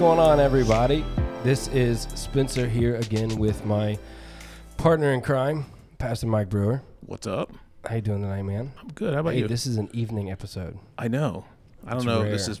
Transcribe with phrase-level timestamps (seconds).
[0.00, 1.04] Well, hey, what's going on, everybody?
[1.44, 3.98] This is Spencer here again with my
[4.78, 5.66] partner in crime,
[5.98, 6.82] Pastor Mike Brewer.
[7.06, 7.52] What's up?
[7.84, 8.72] How you doing tonight, man?
[8.80, 9.14] I'm good.
[9.14, 9.48] How about Hey, you?
[9.48, 10.78] this is an evening episode.
[10.98, 11.44] I know.
[11.86, 12.60] I don't It's know if this is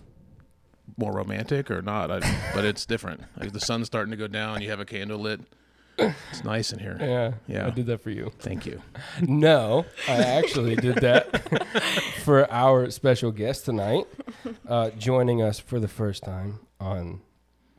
[0.96, 2.20] more romantic or not, I,
[2.54, 3.22] but it's different.
[3.38, 4.60] Like the sun's starting to go down.
[4.62, 5.40] You have a candle lit.
[5.98, 6.96] It's nice in here.
[7.00, 7.66] Yeah, Yeah.
[7.66, 8.32] I did that for you.
[8.38, 8.80] Thank you.
[9.20, 11.72] No, I actually did that
[12.24, 14.06] for our special guest tonight,
[14.66, 17.20] uh, joining us for the first time on.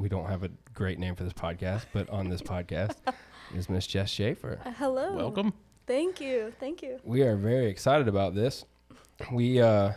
[0.01, 2.95] We don't have a great name for this podcast, but on this podcast
[3.55, 4.59] is Miss Jess Schaefer.
[4.65, 5.13] Uh, Hello.
[5.15, 5.53] Welcome.
[5.85, 6.51] Thank you.
[6.59, 6.99] Thank you.
[7.03, 8.65] We are very excited about this.
[9.31, 9.91] We, uh,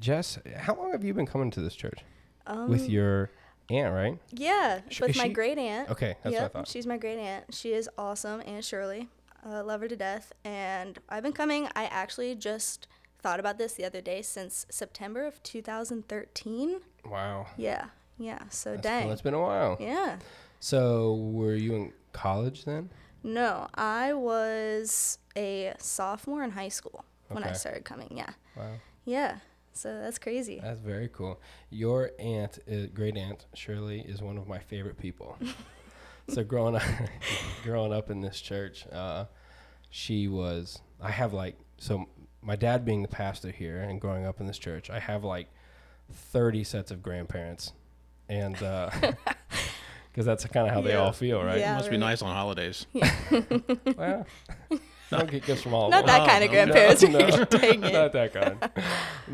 [0.00, 2.00] Jess, how long have you been coming to this church
[2.48, 3.30] Um, with your
[3.70, 3.94] aunt?
[3.94, 4.18] Right?
[4.32, 5.90] yeah, Sh- with my she- great aunt.
[5.90, 6.68] Okay, that's yep, what I thought.
[6.68, 7.54] she's my great aunt.
[7.54, 9.08] She is awesome, Aunt Shirley.
[9.48, 10.32] Uh, love her to death.
[10.44, 11.68] And I've been coming.
[11.76, 12.88] I actually just
[13.22, 16.80] thought about this the other day since September of 2013.
[17.08, 17.46] Wow.
[17.56, 17.86] Yeah,
[18.18, 18.38] yeah.
[18.50, 19.02] So That's dang.
[19.04, 19.12] cool.
[19.12, 19.76] It's been a while.
[19.80, 20.16] Yeah.
[20.58, 22.90] So, were you in college then?
[23.22, 28.08] No, I was a sophomore in high school when I started coming.
[28.16, 28.30] Yeah.
[28.56, 28.72] Wow.
[29.04, 29.38] Yeah.
[29.72, 30.58] So that's crazy.
[30.62, 31.40] That's very cool.
[31.70, 35.36] Your aunt, uh, great aunt Shirley, is one of my favorite people.
[36.28, 36.82] so growing up,
[37.62, 39.26] growing up in this church, uh,
[39.90, 40.80] she was.
[41.00, 42.08] I have like so.
[42.40, 45.48] My dad being the pastor here and growing up in this church, I have like
[46.10, 47.72] thirty sets of grandparents,
[48.28, 48.54] and
[50.12, 51.58] because that's kind of how they all feel, right?
[51.58, 51.76] Yeah.
[51.76, 52.86] Must be nice on holidays.
[53.96, 54.26] Well,
[55.12, 57.02] I don't get gifts from all Not of that kind of Oh, no, grandparents.
[57.02, 57.44] no.
[57.44, 57.92] Dang it.
[57.92, 58.70] Not that kind.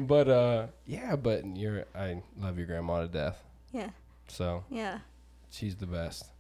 [0.07, 1.87] But uh, yeah, but you're.
[1.95, 3.43] I love your grandma to death.
[3.73, 3.89] Yeah.
[4.29, 4.99] So Yeah.
[5.51, 6.31] she's the best.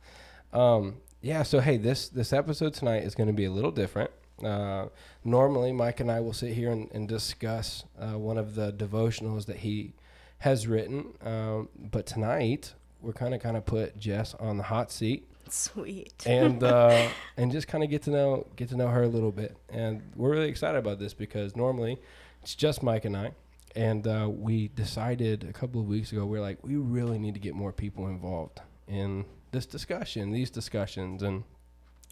[0.52, 1.44] Um, yeah.
[1.44, 4.10] So hey, this this episode tonight is going to be a little different.
[4.44, 4.88] Uh,
[5.24, 9.46] normally, Mike and I will sit here and, and discuss uh, one of the devotionals
[9.46, 9.94] that he
[10.42, 11.06] has written.
[11.24, 16.12] Um, but tonight, we're kind of kind of put Jess on the hot seat Sweet.
[16.26, 19.30] and uh, and just kind of get to know get to know her a little
[19.30, 19.56] bit.
[19.68, 21.98] And we're really excited about this because normally
[22.42, 23.32] it's just Mike and I,
[23.76, 27.40] and uh, we decided a couple of weeks ago we're like we really need to
[27.40, 31.44] get more people involved in this discussion, these discussions, and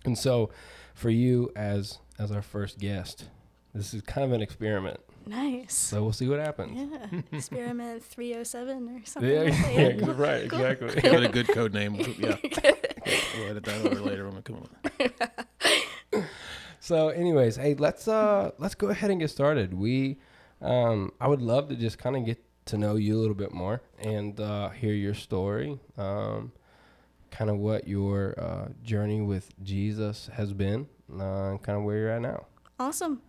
[0.05, 0.51] and so
[0.95, 3.25] for you as as our first guest,
[3.75, 5.01] this is kind of an experiment.
[5.27, 5.75] Nice.
[5.75, 6.79] So we'll see what happens.
[6.93, 7.21] Yeah.
[7.33, 9.31] Experiment 307 or something.
[9.31, 9.75] Yeah, like that.
[9.75, 10.15] yeah, cool.
[10.15, 10.61] right, Cool.
[10.61, 11.01] exactly.
[11.03, 11.95] Give it a good code name.
[12.19, 12.37] Yeah.
[13.37, 16.25] We'll edit that over later when we come on.
[16.81, 19.75] So, anyways, hey, let's uh let's go ahead and get started.
[19.75, 20.19] We,
[20.61, 23.53] um, I would love to just kind of get to know you a little bit
[23.53, 26.53] more and uh, hear your story, um,
[27.31, 32.11] kind of what your uh, journey with Jesus has been, uh, kind of where you're
[32.11, 32.47] at now.
[32.79, 33.21] Awesome.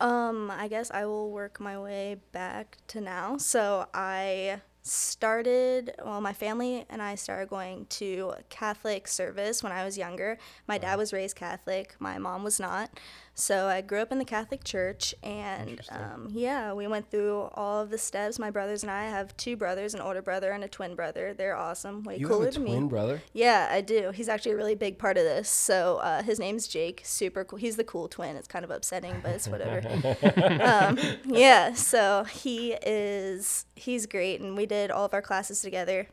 [0.00, 3.36] Um, I guess I will work my way back to now.
[3.36, 9.84] So I started, well, my family and I started going to Catholic service when I
[9.84, 10.36] was younger.
[10.68, 12.90] My dad was raised Catholic, my mom was not.
[13.36, 17.80] So I grew up in the Catholic Church, and um, yeah, we went through all
[17.82, 18.38] of the steps.
[18.38, 21.34] My brothers and I have two brothers, an older brother and a twin brother.
[21.34, 22.88] They're awesome, way you cooler have a than twin me.
[22.88, 23.22] brother.
[23.32, 24.12] Yeah, I do.
[24.12, 25.48] He's actually a really big part of this.
[25.48, 27.00] So uh, his name's Jake.
[27.04, 27.58] Super cool.
[27.58, 28.36] He's the cool twin.
[28.36, 29.82] It's kind of upsetting, but it's whatever.
[30.62, 31.74] um, yeah.
[31.74, 33.66] So he is.
[33.74, 36.06] He's great, and we did all of our classes together,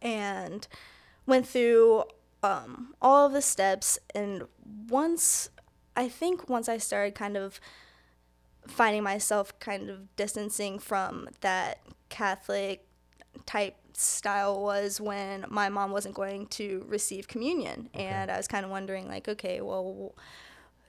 [0.00, 0.66] and
[1.26, 2.04] went through
[2.42, 3.98] um, all of the steps.
[4.14, 4.44] And
[4.88, 5.50] once,
[5.96, 7.60] I think, once I started kind of
[8.66, 12.86] finding myself kind of distancing from that Catholic
[13.46, 17.88] type style was when my mom wasn't going to receive communion.
[17.94, 20.14] And i was kind of wondering like okay well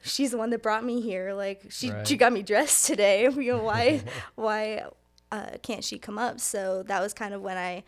[0.04, 1.34] she's the one that brought me here.
[1.34, 3.28] Like she, she got me dressed today.
[3.44, 4.02] You know why
[4.36, 4.86] why
[5.32, 6.40] uh, can't she come up?
[6.40, 7.84] So that was kind of when i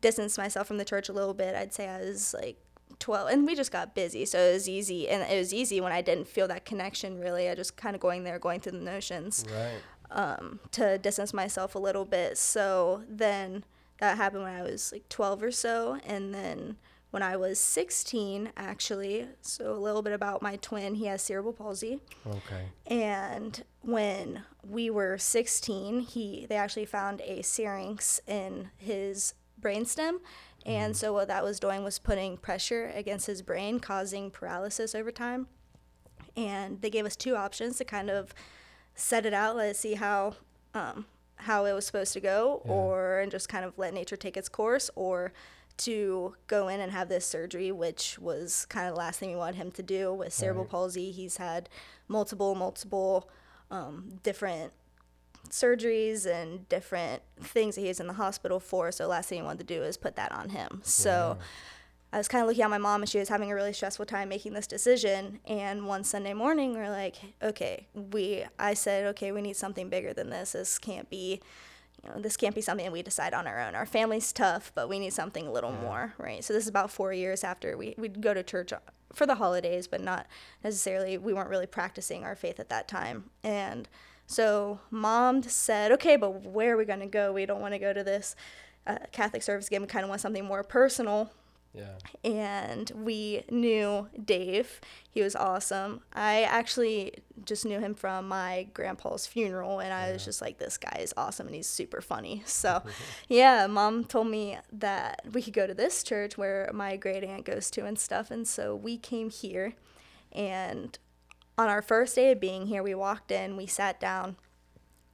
[0.00, 1.54] distanced myself from the church a little bit.
[1.54, 2.56] I'd say i was like
[2.98, 5.92] 12 and we just got busy so it was easy and it was easy when
[5.92, 8.78] i didn't feel that connection really i just kind of going there going through the
[8.78, 9.80] notions Right.
[10.10, 12.38] um, to distance myself a little bit.
[12.38, 13.64] So then
[14.00, 15.98] that happened when I was like 12 or so.
[16.06, 16.76] And then
[17.10, 21.52] when I was 16, actually, so a little bit about my twin, he has cerebral
[21.52, 22.00] palsy.
[22.26, 22.68] Okay.
[22.86, 30.20] And when we were 16, he they actually found a syrinx in his brainstem.
[30.68, 35.10] And so what that was doing was putting pressure against his brain, causing paralysis over
[35.10, 35.48] time.
[36.36, 38.34] And they gave us two options to kind of
[38.94, 40.34] set it out, let it see how
[40.74, 41.06] um,
[41.36, 42.70] how it was supposed to go, Yeah.
[42.72, 45.32] or and just kind of let nature take its course, or
[45.78, 49.36] to go in and have this surgery, which was kind of the last thing we
[49.36, 50.70] wanted him to do with cerebral Right.
[50.70, 51.10] palsy.
[51.12, 51.68] He's had
[52.08, 53.30] multiple, multiple
[53.70, 54.72] um, different
[55.50, 58.92] surgeries and different things that he was in the hospital for.
[58.92, 60.80] So last thing he wanted to do is put that on him.
[60.84, 61.38] So.
[62.10, 64.06] I was kind of looking at my mom, and she was having a really stressful
[64.06, 65.40] time making this decision.
[65.46, 68.44] And one Sunday morning, we are like, okay, we.
[68.58, 70.52] I said, okay, we need something bigger than this.
[70.52, 71.42] This can't be,
[72.02, 73.74] you know, this can't be something that we decide on our own.
[73.74, 75.80] Our family's tough, but we need something a little yeah.
[75.82, 76.42] more, right?
[76.42, 78.72] So this is about four years after we we'd go to church
[79.12, 80.26] for the holidays, but not
[80.64, 81.18] necessarily.
[81.18, 83.86] We weren't really practicing our faith at that time, and
[84.28, 87.32] so mom said, okay, but where are we going to go?
[87.32, 88.36] We don't want to go to this
[88.86, 89.80] uh, Catholic service again.
[89.80, 91.32] We kind of want something more personal.
[91.72, 91.94] Yeah.
[92.24, 94.82] And we knew Dave.
[95.10, 96.02] He was awesome.
[96.12, 97.14] I actually
[97.46, 100.12] just knew him from my grandpa's funeral, and I yeah.
[100.12, 102.42] was just like, this guy is awesome and he's super funny.
[102.58, 102.82] So,
[103.28, 107.46] yeah, mom told me that we could go to this church where my great aunt
[107.46, 108.30] goes to and stuff.
[108.30, 109.74] And so we came here.
[110.32, 110.98] And
[111.58, 114.36] on our first day of being here, we walked in, we sat down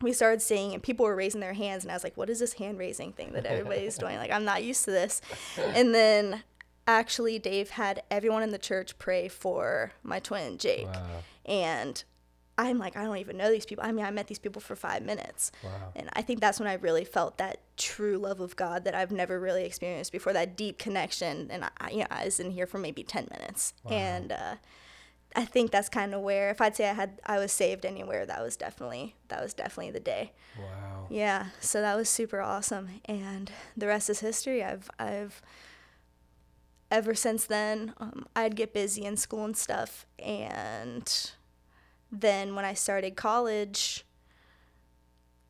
[0.04, 2.38] we started singing and people were raising their hands and I was like, what is
[2.38, 4.18] this hand raising thing that everybody's doing?
[4.18, 5.20] Like I'm not used to this.
[5.56, 6.44] And then
[6.86, 10.86] actually Dave had everyone in the church pray for my twin Jake.
[10.86, 11.22] Wow.
[11.46, 12.04] And
[12.56, 13.82] I'm like, I don't even know these people.
[13.84, 15.50] I mean, I met these people for five minutes.
[15.64, 15.92] Wow.
[15.96, 19.10] And I think that's when I really felt that true love of God that I've
[19.10, 21.48] never really experienced before, that deep connection.
[21.50, 23.74] And I, you know, I was in here for maybe 10 minutes.
[23.82, 23.90] Wow.
[23.92, 24.54] And uh,
[25.36, 28.24] I think that's kind of where, if I'd say I had, I was saved anywhere,
[28.24, 30.32] that was definitely, that was definitely the day.
[30.58, 31.06] Wow.
[31.10, 31.46] Yeah.
[31.60, 33.00] So that was super awesome.
[33.06, 34.62] And the rest is history.
[34.62, 35.42] I've, I've,
[36.90, 40.06] ever since then, um, I'd get busy in school and stuff.
[40.20, 41.32] And
[42.12, 44.04] then when I started college,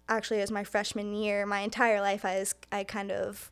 [0.08, 1.44] actually, it was my freshman year.
[1.44, 3.50] My entire life, I was I kind of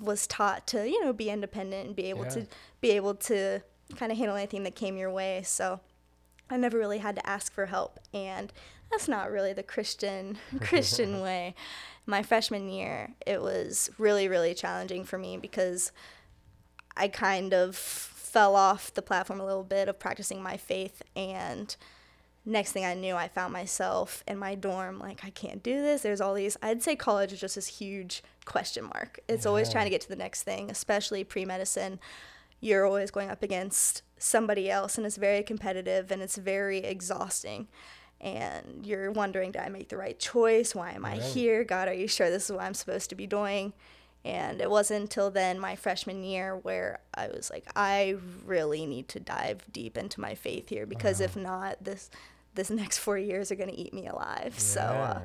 [0.00, 2.30] was taught to you know be independent and be able yeah.
[2.30, 2.46] to
[2.80, 3.60] be able to
[3.94, 5.42] kind of handle anything that came your way.
[5.44, 5.80] So
[6.50, 8.52] I never really had to ask for help, and
[8.90, 11.54] that's not really the Christian Christian way.
[12.06, 15.92] My freshman year, it was really really challenging for me because
[16.96, 21.74] I kind of fell off the platform a little bit of practicing my faith and
[22.46, 26.02] next thing I knew I found myself in my dorm like I can't do this.
[26.02, 29.18] There's all these I'd say college is just this huge question mark.
[29.28, 29.48] It's yeah.
[29.48, 31.98] always trying to get to the next thing, especially pre-medicine.
[32.66, 37.68] You're always going up against somebody else and it's very competitive and it's very exhausting.
[38.20, 40.74] And you're wondering, did I make the right choice?
[40.74, 41.64] Why am I here?
[41.64, 43.72] God, are you sure this is what I'm supposed to be doing?
[44.24, 49.06] And it wasn't until then, my freshman year, where I was like, I really need
[49.10, 52.10] to dive deep into my faith here because if not, this
[52.56, 54.54] this next four years are gonna eat me alive.
[54.54, 54.58] Yeah.
[54.58, 55.20] So, uh,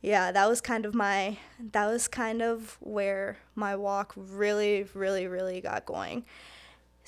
[0.00, 1.36] yeah, that was kind of my
[1.72, 6.24] that was kind of where my walk really, really, really got going.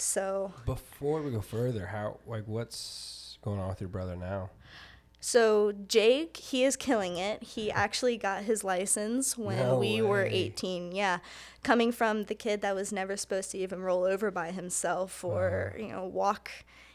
[0.00, 4.50] So before we go further, how like what's going on with your brother now?
[5.20, 7.42] So Jake, he is killing it.
[7.42, 10.08] He actually got his license when no we way.
[10.08, 10.92] were 18.
[10.92, 11.18] Yeah.
[11.62, 15.74] Coming from the kid that was never supposed to even roll over by himself or,
[15.74, 15.82] uh-huh.
[15.82, 16.50] you know, walk,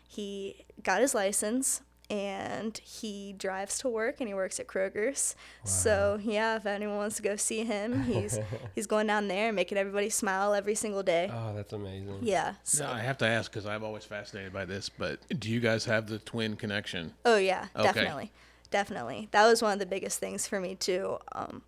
[0.08, 5.36] he got his license and he drives to work and he works at Kroger's.
[5.64, 5.70] Wow.
[5.70, 8.40] So yeah, if anyone wants to go see him, he's
[8.76, 11.30] he's going down there and making everybody smile every single day.
[11.32, 12.20] Oh, that's amazing.
[12.22, 12.56] Yeah.
[12.64, 12.86] So.
[12.86, 14.90] No, I have to ask because I'm always fascinated by this.
[14.90, 17.14] But do you guys have the twin connection?
[17.26, 17.84] Oh yeah, okay.
[17.84, 18.32] definitely,
[18.72, 19.28] definitely.
[19.32, 21.18] That was one of the biggest things for me too.
[21.34, 21.64] Um,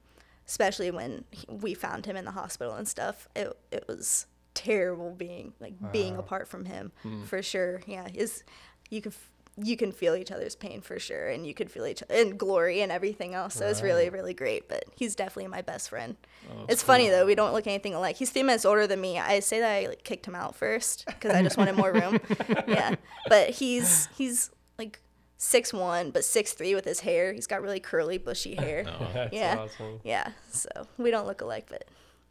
[0.48, 3.28] especially when we found him in the hospital and stuff.
[3.36, 5.90] It it was terrible being like wow.
[5.92, 7.24] being apart from him hmm.
[7.24, 7.82] for sure.
[7.86, 8.44] Yeah, is
[8.90, 9.14] you could
[9.62, 12.82] you can feel each other's pain for sure, and you could feel each and glory
[12.82, 13.56] and everything else.
[13.56, 13.72] So right.
[13.72, 14.70] it's really, really great.
[14.70, 16.16] But he's definitely my best friend.
[16.50, 16.94] Oh, it's cool.
[16.94, 18.18] funny though; we don't look anything alike.
[18.18, 19.18] He's three minutes older than me.
[19.18, 22.20] I say that I like, kicked him out first because I just wanted more room.
[22.68, 22.96] yeah,
[23.30, 25.00] but he's he's like
[25.38, 27.34] six one, but six three with his hair.
[27.34, 28.86] He's got really curly, bushy hair.
[29.00, 30.00] Oh, yeah, awesome.
[30.04, 30.32] yeah.
[30.52, 31.86] So we don't look alike, but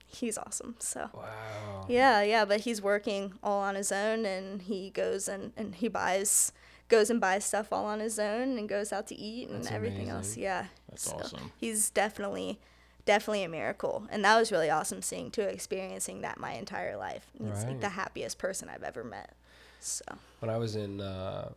[0.06, 0.76] he's awesome.
[0.78, 1.86] So wow.
[1.88, 2.44] Yeah, yeah.
[2.44, 6.52] But he's working all on his own, and he goes and and he buys
[6.88, 9.72] goes and buys stuff all on his own and goes out to eat and That's
[9.72, 10.16] everything amazing.
[10.16, 10.36] else.
[10.36, 10.66] Yeah.
[10.88, 11.52] That's so awesome.
[11.56, 12.60] He's definitely
[13.04, 14.04] definitely a miracle.
[14.10, 17.26] And that was really awesome seeing too, experiencing that my entire life.
[17.38, 17.68] He's right.
[17.68, 19.32] like the happiest person I've ever met.
[19.80, 20.04] So
[20.40, 21.50] when I was in uh,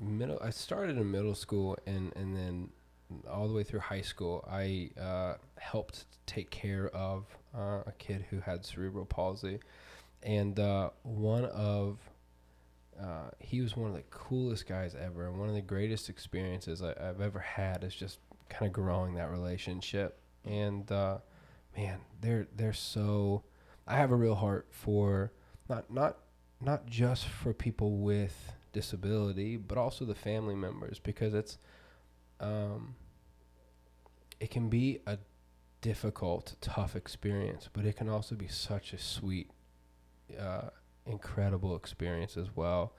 [0.00, 2.70] middle I started in middle school and, and then
[3.30, 8.24] all the way through high school I uh, helped take care of uh, a kid
[8.30, 9.60] who had cerebral palsy.
[10.22, 11.98] And uh, one of
[13.00, 16.82] uh, he was one of the coolest guys ever, and one of the greatest experiences
[16.82, 20.18] I, have ever had is just kind of growing that relationship.
[20.44, 21.18] And uh,
[21.76, 23.42] man, they're they're so.
[23.86, 25.32] I have a real heart for
[25.68, 26.18] not not
[26.60, 31.58] not just for people with disability, but also the family members because it's
[32.40, 32.94] um,
[34.40, 35.18] it can be a
[35.80, 39.50] difficult, tough experience, but it can also be such a sweet,
[40.38, 40.70] uh,
[41.06, 42.92] incredible experience as well,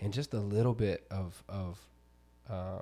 [0.00, 1.78] and just a little bit of of.
[2.48, 2.80] Uh,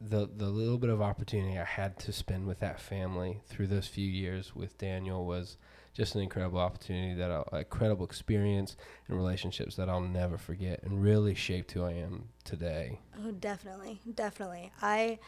[0.00, 3.88] the the little bit of opportunity I had to spend with that family through those
[3.88, 5.56] few years with Daniel was
[5.92, 8.76] just an incredible opportunity that I'll, a incredible experience
[9.08, 13.00] and relationships that I'll never forget and really shaped who I am today.
[13.18, 14.70] Oh, definitely, definitely.
[14.80, 15.18] I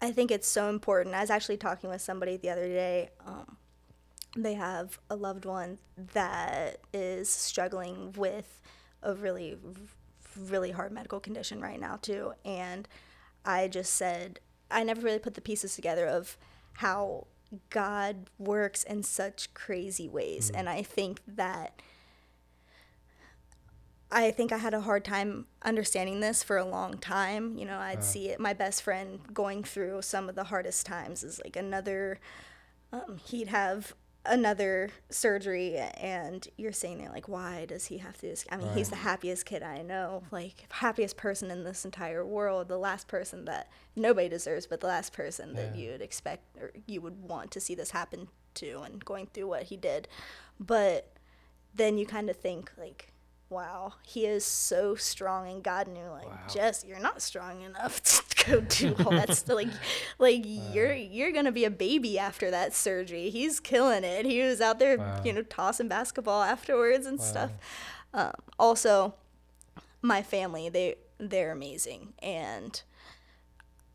[0.00, 1.14] I think it's so important.
[1.14, 3.10] I was actually talking with somebody the other day.
[3.24, 3.56] Um,
[4.36, 5.78] they have a loved one
[6.14, 8.60] that is struggling with
[9.02, 9.56] a really
[10.48, 12.88] really hard medical condition right now too and
[13.44, 16.36] I just said I never really put the pieces together of
[16.74, 17.26] how
[17.70, 20.50] God works in such crazy ways.
[20.50, 20.60] Mm.
[20.60, 21.80] And I think that
[24.14, 27.56] I think I had a hard time understanding this for a long time.
[27.56, 28.02] You know, I'd uh.
[28.02, 28.40] see it.
[28.40, 32.18] My best friend going through some of the hardest times is like another.
[32.92, 38.32] Um, he'd have another surgery and you're saying there like why does he have to
[38.32, 38.76] do i mean right.
[38.76, 43.08] he's the happiest kid i know like happiest person in this entire world the last
[43.08, 45.62] person that nobody deserves but the last person yeah.
[45.62, 49.48] that you'd expect or you would want to see this happen to and going through
[49.48, 50.06] what he did
[50.60, 51.12] but
[51.74, 53.11] then you kind of think like
[53.52, 56.38] wow, he is so strong, and God knew like wow.
[56.52, 58.02] Jess, you're not strong enough
[58.38, 59.56] to go do all that stuff.
[59.56, 59.68] Like,
[60.18, 60.70] like wow.
[60.72, 63.30] you're you're gonna be a baby after that surgery.
[63.30, 64.26] He's killing it.
[64.26, 65.22] He was out there, wow.
[65.24, 67.52] you know, tossing basketball afterwards and stuff.
[68.14, 69.14] Um, also,
[70.00, 72.82] my family they they're amazing, and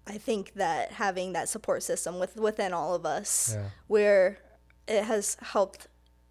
[0.05, 3.69] I think that having that support system with within all of us, yeah.
[3.87, 4.39] where
[4.87, 5.87] it has helped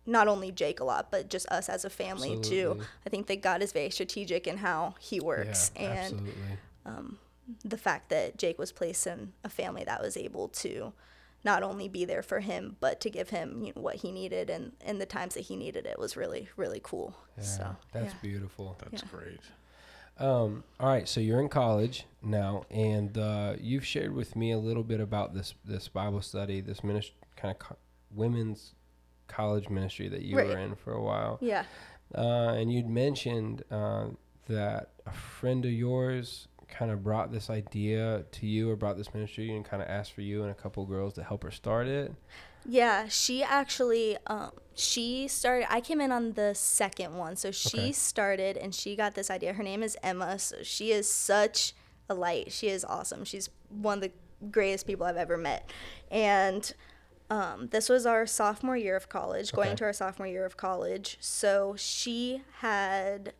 [0.06, 2.82] not only Jake a lot, but just us as a family absolutely.
[2.82, 2.86] too.
[3.04, 6.32] I think that God is very strategic in how He works, yeah, and
[6.84, 7.18] um,
[7.64, 10.92] the fact that Jake was placed in a family that was able to
[11.44, 14.50] not only be there for him, but to give him you know, what he needed
[14.50, 17.14] and in the times that he needed it was really really cool.
[17.38, 18.20] Yeah, so that's yeah.
[18.20, 18.76] beautiful.
[18.82, 19.08] That's yeah.
[19.10, 19.40] great.
[20.18, 24.58] Um, all right, so you're in college now, and uh, you've shared with me a
[24.58, 27.76] little bit about this this Bible study, this ministry, kind of co-
[28.14, 28.72] women's
[29.28, 30.46] college ministry that you right.
[30.46, 31.38] were in for a while.
[31.40, 31.64] Yeah.
[32.14, 34.06] Uh, and you'd mentioned uh,
[34.48, 39.12] that a friend of yours kind of brought this idea to you or brought this
[39.14, 41.86] ministry and kind of asked for you and a couple girls to help her start
[41.86, 42.12] it.
[42.68, 45.72] Yeah, she actually um, she started.
[45.72, 47.92] I came in on the second one, so she okay.
[47.92, 49.52] started and she got this idea.
[49.52, 50.38] Her name is Emma.
[50.38, 51.74] So she is such
[52.08, 52.52] a light.
[52.52, 53.24] She is awesome.
[53.24, 54.12] She's one of the
[54.50, 55.70] greatest people I've ever met,
[56.10, 56.72] and
[57.28, 61.16] um, this was our sophomore year of college, going to our sophomore year of college.
[61.20, 63.32] So she had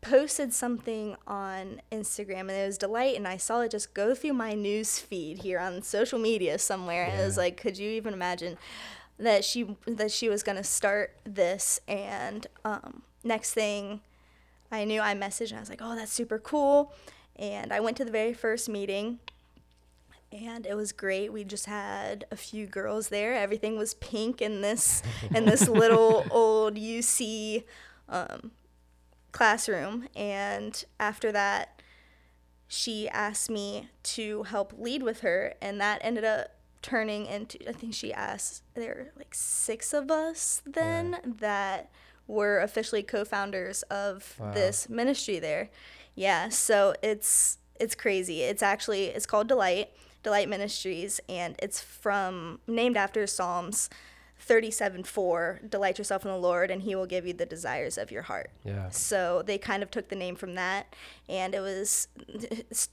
[0.00, 4.34] posted something on Instagram and it was Delight and I saw it just go through
[4.34, 7.06] my news feed here on social media somewhere.
[7.06, 7.12] Yeah.
[7.12, 8.58] and it was like could you even imagine
[9.18, 11.80] that she that she was going to start this?
[11.88, 14.00] And um, next thing
[14.70, 16.92] I knew I messaged and I was like oh that's super cool.
[17.36, 19.20] And I went to the very first meeting
[20.34, 21.32] and it was great.
[21.32, 23.34] We just had a few girls there.
[23.34, 25.02] Everything was pink in this
[25.34, 27.64] in this little old UC
[28.08, 28.50] um,
[29.32, 30.08] classroom.
[30.16, 31.80] And after that,
[32.66, 36.48] she asked me to help lead with her, and that ended up
[36.82, 37.68] turning into.
[37.68, 41.32] I think she asked there were like six of us then yeah.
[41.38, 41.90] that
[42.26, 44.52] were officially co-founders of wow.
[44.52, 45.70] this ministry there.
[46.16, 48.42] Yeah, so it's it's crazy.
[48.42, 49.90] It's actually it's called Delight
[50.24, 53.88] Delight Ministries, and it's from named after Psalms
[54.40, 58.10] 37 4 delight yourself in the lord and he will give you the desires of
[58.10, 60.92] your heart yeah so they kind of took the name from that
[61.28, 62.08] and it was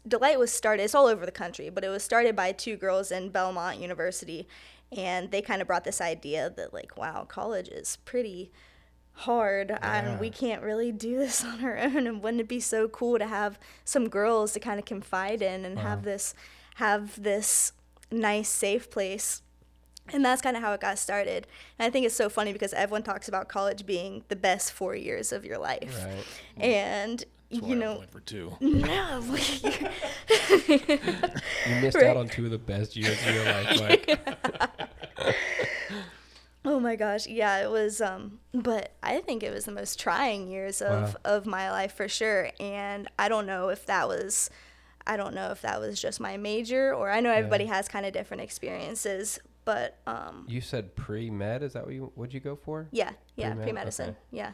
[0.08, 3.12] delight was started it's all over the country but it was started by two girls
[3.12, 4.48] in belmont university
[4.96, 8.52] and they kind of brought this idea that like wow college is pretty
[9.14, 9.80] hard yeah.
[9.82, 13.20] and we can't really do this on our own and wouldn't it be so cool
[13.20, 15.82] to have some girls to kind of confide in and wow.
[15.82, 16.06] have uh-huh.
[16.06, 16.36] this
[16.82, 17.74] have this
[18.10, 19.44] nice, safe place.
[20.12, 21.46] And that's kind of how it got started.
[21.78, 24.96] And I think it's so funny because everyone talks about college being the best four
[24.96, 25.96] years of your life.
[26.04, 26.26] Right.
[26.58, 28.58] And you know, for two.
[28.62, 29.36] No, you
[31.82, 32.06] missed right.
[32.06, 34.20] out on two of the best years of your life, Mike.
[36.66, 38.02] oh my gosh, yeah, it was.
[38.02, 41.20] Um, but I think it was the most trying years of wow.
[41.26, 42.50] of my life for sure.
[42.60, 44.50] And I don't know if that was
[45.06, 47.76] I don't know if that was just my major or I know everybody yeah.
[47.76, 51.64] has kind of different experiences, but um, you said pre med.
[51.64, 52.88] Is that what you would you go for?
[52.92, 54.10] Yeah, yeah, pre medicine.
[54.10, 54.18] Okay.
[54.32, 54.52] Yeah,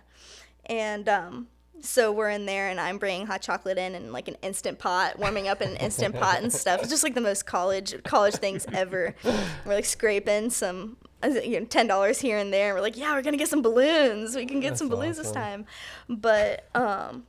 [0.65, 1.47] and um,
[1.81, 5.19] so we're in there and I'm bringing hot chocolate in and like an instant pot,
[5.19, 6.81] warming up in an instant pot and stuff.
[6.81, 9.15] It's just like the most college college things ever.
[9.23, 12.69] We're like scraping some you know, ten dollars here and there.
[12.69, 14.35] And we're like, yeah, we're gonna get some balloons.
[14.35, 15.65] We can get That's some balloons this time.
[16.09, 17.25] But um,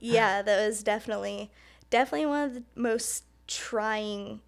[0.00, 1.50] yeah, that was definitely
[1.94, 4.40] definitely one of the most trying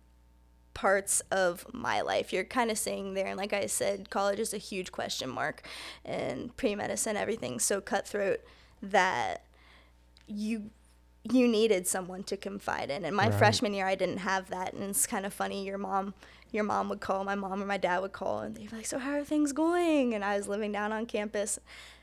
[0.75, 2.33] parts of my life.
[2.33, 5.67] You're kind of sitting there, and like I said, college is a huge question mark,
[6.05, 8.41] and pre medicine, everything's so cutthroat
[8.83, 9.45] that
[10.27, 10.71] you
[11.29, 13.05] you needed someone to confide in.
[13.05, 13.35] And my Right.
[13.35, 15.65] freshman year, I didn't have that, and it's kind of funny.
[15.67, 16.15] Your mom,
[16.53, 18.87] your mom would call, my mom or my dad would call, and they'd be like,
[18.87, 21.59] "So how are things going?" And I was living down on campus.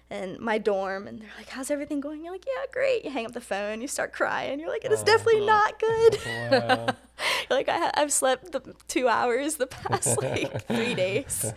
[0.10, 3.26] And my dorm, and they're like, "How's everything going?" You're like, "Yeah, great." You hang
[3.26, 4.60] up the phone, you start crying.
[4.60, 5.06] You're like, "It is Oh.
[5.06, 6.18] definitely not good."
[6.52, 6.86] Wow.
[7.50, 11.52] You're like I, i've slept the two hours the past like three days.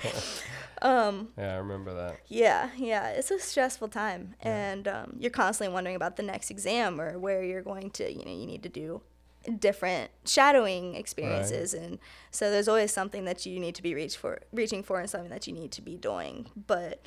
[0.83, 2.21] Um, yeah, I remember that.
[2.29, 7.01] yeah, yeah, it's a stressful time, and um, you're constantly wondering about the next exam
[7.01, 8.11] or where you're going to.
[8.13, 9.01] You know, you need to do
[9.59, 11.99] different shadowing experiences, and
[12.31, 15.31] so there's always something that you need to be reach for, reaching for, and something
[15.31, 16.51] that you need to be doing.
[16.67, 17.03] But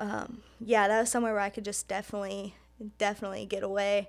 [0.00, 2.54] um, yeah, that was somewhere where I could just definitely,
[2.98, 4.08] definitely get away.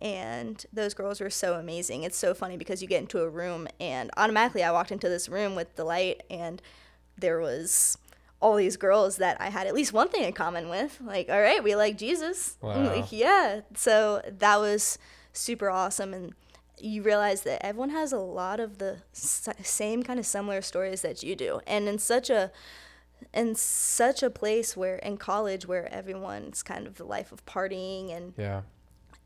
[0.00, 2.04] And those girls were so amazing.
[2.04, 5.28] It's so funny because you get into a room, and automatically I walked into this
[5.28, 6.62] room with Delight, and
[7.18, 7.98] there was
[8.40, 10.98] all these girls that I had at least one thing in common with.
[11.02, 12.56] Like, all right, we like Jesus.
[12.62, 12.84] Wow.
[12.84, 13.60] Like, yeah.
[13.74, 14.98] So that was
[15.32, 16.14] super awesome.
[16.14, 16.34] And
[16.78, 21.22] you realize that everyone has a lot of the same kind of similar stories that
[21.22, 21.60] you do.
[21.66, 22.50] And in such a
[23.34, 28.10] in such a place where in college where everyone's kind of the life of partying
[28.16, 28.62] and Yeah.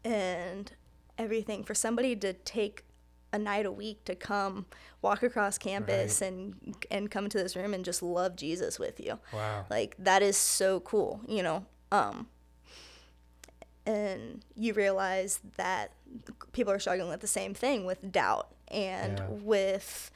[0.05, 0.73] and
[1.19, 2.85] everything for somebody to take
[3.33, 4.67] a night a week to come
[5.03, 9.19] walk across campus and and come into this room and just love Jesus with you.
[9.33, 9.67] Wow.
[9.71, 11.65] Like that is so cool, you know.
[11.91, 12.29] Um
[13.87, 15.93] and you realize that
[16.53, 19.27] people are struggling with the same thing with doubt and Yeah.
[19.29, 20.11] with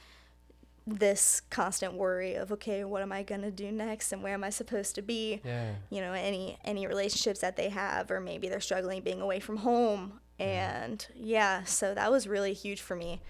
[0.97, 4.43] this constant worry of okay, what am I going to do next and where am
[4.43, 5.41] I supposed to be?
[5.45, 5.73] Yeah.
[5.89, 9.57] you know any any relationships that they have or maybe they're struggling being away from
[9.57, 13.21] home and yeah so that was really huge for me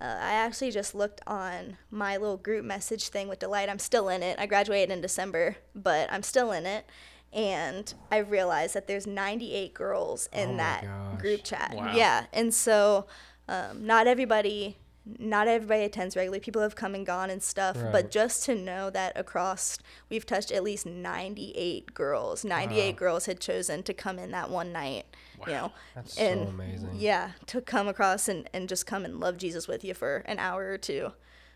[0.00, 4.08] uh, i actually just looked on my little group message thing with delight i'm still
[4.08, 6.84] in it i graduated in december but i'm still in it
[7.32, 11.20] and i realized that there's 98 girls in Oh that gosh.
[11.20, 11.92] group chat Wow.
[11.94, 13.06] yeah and so
[13.48, 14.76] um, not everybody
[15.18, 17.92] not everybody attends regularly people have come and gone and stuff Right.
[17.92, 19.78] but just to know that across
[20.10, 22.98] we've touched at least 98 girls 98 Wow.
[22.98, 25.06] girls had chosen to come in that one night
[25.46, 26.90] you know That's so and amazing.
[26.94, 30.38] yeah to come across and, and just come and love jesus with you for an
[30.38, 31.12] hour or two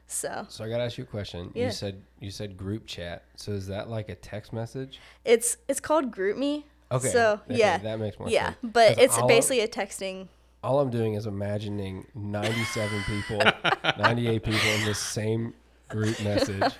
[0.06, 1.52] so So I gotta ask you a question.
[1.54, 1.66] Yeah.
[1.66, 3.22] You said you said group chat.
[3.36, 5.00] So is that like a text message?
[5.24, 7.08] it's it's called GroupMe Okay.
[7.08, 8.34] so okay, yeah that makes more sense.
[8.34, 8.56] yeah sense.
[8.62, 10.28] but it's all- basically a texting
[10.62, 13.38] All I'm doing is imagining 97 people,
[13.98, 15.54] 98 people in this same
[15.88, 16.72] group message.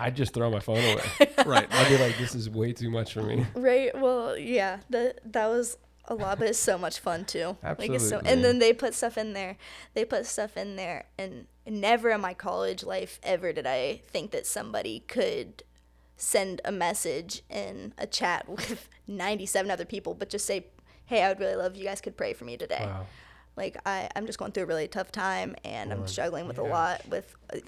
[0.00, 1.02] I'd just throw my phone away.
[1.46, 1.66] right.
[1.70, 3.46] I'd be like, this is way too much for me.
[3.54, 3.98] Right.
[3.98, 4.80] Well, yeah.
[4.90, 7.56] That that was a lot, but it's so much fun too.
[7.62, 8.30] Like it's so, Absolutely.
[8.30, 9.56] and then they put stuff in there.
[9.94, 14.30] They put stuff in there, and never in my college life ever did I think
[14.30, 15.64] that somebody could
[16.16, 20.66] send a message in a chat with 97 other people, but just say,
[21.06, 23.06] "Hey, I would really love if you guys could pray for me today." Wow.
[23.56, 26.62] Like I, I'm just going through a really tough time, and I'm struggling with a
[26.62, 27.58] lot with uh,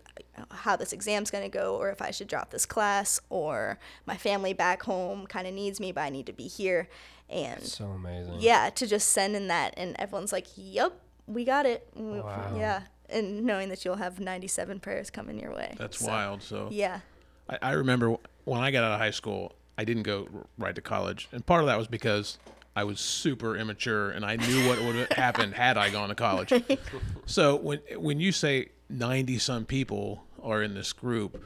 [0.50, 4.52] how this exam's gonna go, or if I should drop this class, or my family
[4.52, 6.88] back home kind of needs me, but I need to be here,
[7.30, 8.36] and So amazing.
[8.38, 10.92] yeah, to just send in that, and everyone's like, "Yep,
[11.26, 12.52] we got it." Wow.
[12.54, 15.74] Yeah, and knowing that you'll have 97 prayers coming your way.
[15.78, 16.42] That's So, wild.
[16.42, 17.00] So Yeah.
[17.48, 20.82] I, I remember when I got out of high school, I didn't go right to
[20.82, 22.36] college, and part of that was because
[22.78, 26.14] I was super immature and I knew what would have happened had I gone to
[26.14, 26.52] college.
[27.26, 31.42] So when when you say ninety some people are in this group,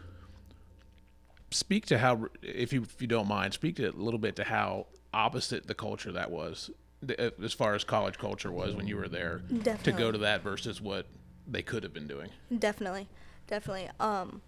[1.50, 4.44] speak to how, if you if you don't mind, speak to a little bit to
[4.44, 6.70] how opposite the culture that was,
[7.18, 9.40] uh, as far as college culture was when you were there,
[9.82, 11.06] to go to that versus what
[11.48, 12.28] they could have been doing.
[12.56, 13.08] Definitely,
[13.48, 13.88] definitely.
[13.98, 14.42] Um,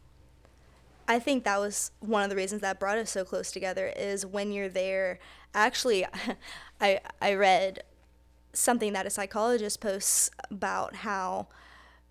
[1.09, 3.93] I think that was one of the reasons that brought us so close together.
[3.97, 5.19] Is when you're there.
[5.57, 6.05] Actually,
[6.85, 7.83] I I read
[8.53, 11.49] something that a psychologist posts about how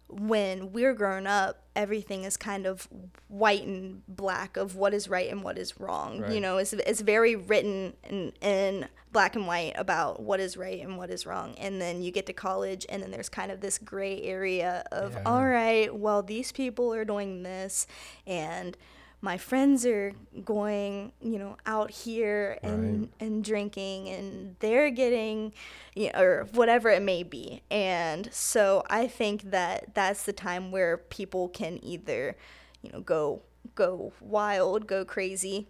[0.10, 2.88] when we're grown up, everything is kind of
[3.30, 6.20] white and black of what is right and what is wrong.
[6.32, 10.80] You know, it's, it's very written in, in black and white about what is right
[10.82, 11.56] and what is wrong.
[11.58, 15.14] And then you get to college, and then there's kind of this gray area of,
[15.14, 15.22] Yeah.
[15.26, 17.88] all right, well, these people are doing this,
[18.28, 18.78] and
[19.24, 20.12] my friends are
[20.44, 23.10] going, you know, out here and Right.
[23.22, 25.54] and drinking and they're getting
[25.96, 27.62] you know, or whatever it may be.
[27.72, 32.36] And so I think that that's the time where people can either,
[32.82, 33.42] you know, go
[33.76, 35.68] go wild, go crazy,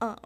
[0.00, 0.16] um,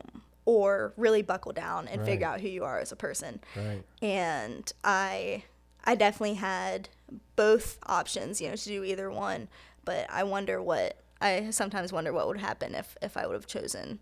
[0.44, 3.82] or really buckle down and figure out who you are as a person Right.
[4.02, 5.44] and I
[5.84, 6.88] I definitely had
[7.36, 9.48] both options, you know, to do either one.
[9.84, 13.46] But I wonder what I sometimes wonder what would happen if if I would have
[13.46, 14.00] chosen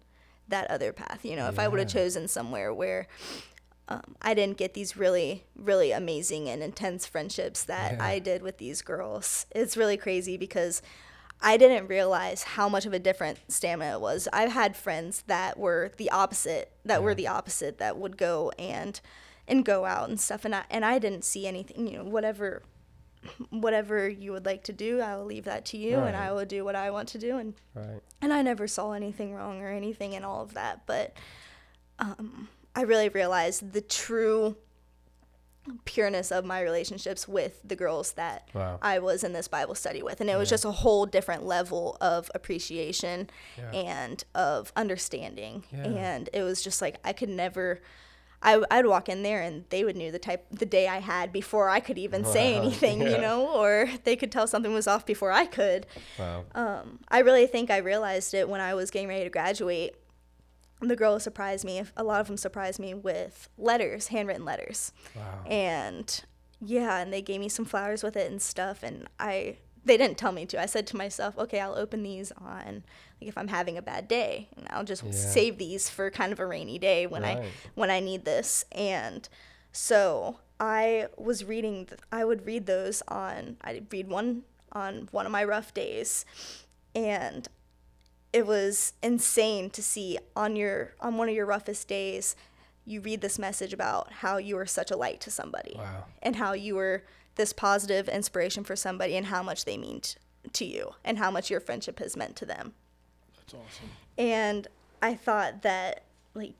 [0.48, 1.24] that other path.
[1.24, 3.06] You know, if I would have chosen somewhere where
[3.88, 8.04] um, I didn't get these really really amazing and intense friendships that Yeah.
[8.04, 9.46] I did with these girls.
[9.54, 10.82] It's really crazy because.
[11.42, 14.28] I didn't realize how much of a different stamina it was.
[14.30, 19.00] I've had friends that were the opposite, that were the opposite, that would go and
[19.48, 22.62] and go out and stuff and I and I didn't see anything, you know, whatever
[23.50, 26.44] whatever you would like to do, I will leave that to you and I will
[26.46, 28.00] do what I want to do and Right.
[28.22, 31.12] and I never saw anything wrong or anything in all of that, but
[31.98, 34.56] um I really realized the true
[35.84, 38.78] pureness of my relationships with the girls that Wow.
[38.80, 40.20] I was in this Bible study with.
[40.20, 43.28] And it was just a whole different level of appreciation
[43.58, 43.70] Yeah.
[43.72, 45.64] and of understanding.
[45.70, 45.84] Yeah.
[45.84, 47.80] And it was just like I could never
[48.42, 51.30] I, I'd walk in there and they would knew the type the day I had
[51.32, 53.10] before I could even say anything, Yeah.
[53.10, 55.86] you know, or they could tell something was off before I could.
[56.18, 56.44] Wow.
[56.54, 59.94] Um, I really think I realized it when I was getting ready to graduate.
[60.80, 61.82] The girls surprised me.
[61.98, 65.44] A lot of them surprised me with letters, handwritten letters Wow.
[65.46, 66.24] and
[66.62, 70.18] yeah and they gave me some flowers with it and stuff and i they didn't
[70.18, 72.82] tell me to i said to myself okay i'll open these on
[73.20, 75.10] like if i'm having a bad day and i'll just Yeah.
[75.12, 79.28] save these for kind of a rainy day when i when i need this and
[79.72, 85.26] so i was reading th- i would read those on i'd read one on one
[85.26, 86.24] of my rough days
[86.94, 87.48] and
[88.32, 92.36] it was insane to see on your on one of your roughest days
[92.86, 96.04] you read this message about how you were such a light to somebody Wow.
[96.22, 97.02] and how you were
[97.36, 100.16] this positive inspiration for somebody and how much they mean t-
[100.52, 102.72] to you and how much your friendship has meant to them.
[103.36, 103.88] That's awesome.
[104.18, 104.68] and
[105.02, 106.52] i thought that like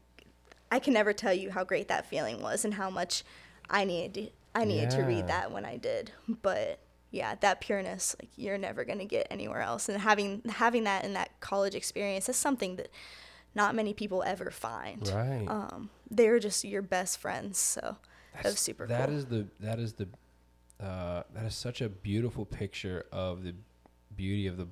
[0.73, 3.23] i can never tell you how great that feeling was and how much
[3.69, 6.11] i needed to, i needed to read that when i did.
[6.43, 6.79] But
[7.13, 9.89] yeah that pureness like you're never going to get anywhere else.
[9.89, 12.89] And having having that in that college experience is something that
[13.55, 15.07] not many people ever find.
[15.09, 15.47] Right.
[15.49, 17.97] um they're just your best friends so
[18.35, 19.17] that was super That cool.
[19.19, 20.09] is the that is the
[20.81, 23.55] uh, that is such a beautiful picture of the
[24.17, 24.69] beauty of the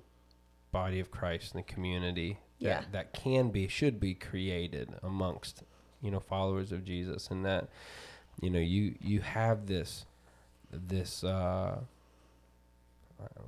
[0.73, 2.85] body of Christ and the community that Yeah.
[2.93, 5.63] that can be should be created amongst
[6.03, 7.29] you know followers of Jesus.
[7.31, 7.69] And that
[8.41, 10.07] you know you you have this
[10.71, 11.81] this uh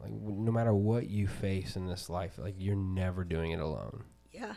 [0.03, 4.05] like no matter what you face in this life like you're never doing it alone.
[4.33, 4.55] Yeah.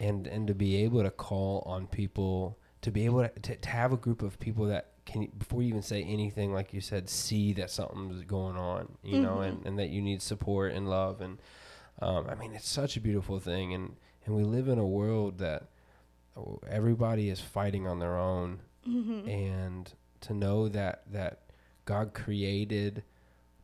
[0.00, 3.68] And and to be able to call on people to be able to, to, to
[3.68, 7.08] have a group of people that can before you even say anything like you said
[7.08, 11.20] see that something's going on you know and, and that you need support and love.
[11.20, 11.38] And
[12.00, 13.74] um, i mean it's such a beautiful thing.
[13.74, 15.64] And and we live in a world that
[16.68, 18.60] everybody is fighting on their own.
[19.28, 21.40] And to know that that
[21.84, 23.02] god created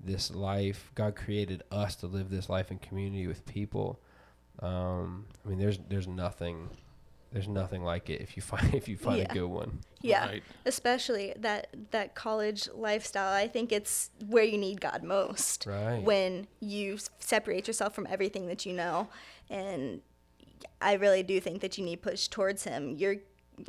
[0.01, 4.01] this life god created us to live this life in community with people
[4.61, 6.69] um, I mean, there's there's nothing,
[7.33, 9.31] there's nothing like it if you find if you find Yeah.
[9.31, 9.81] a good one.
[10.01, 10.43] yeah Right.
[10.67, 16.03] especially that that college lifestyle i think it's where you need god most Right.
[16.03, 19.09] when you separate yourself from everything that you know
[19.51, 20.01] and
[20.81, 23.17] i really do think that you need push towards him your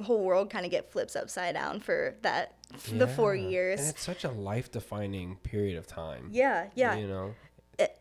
[0.04, 3.89] whole world kind of get flips upside down for that f- the four years and
[3.89, 6.30] it's such a life defining period of time.
[6.32, 7.34] yeah yeah You know.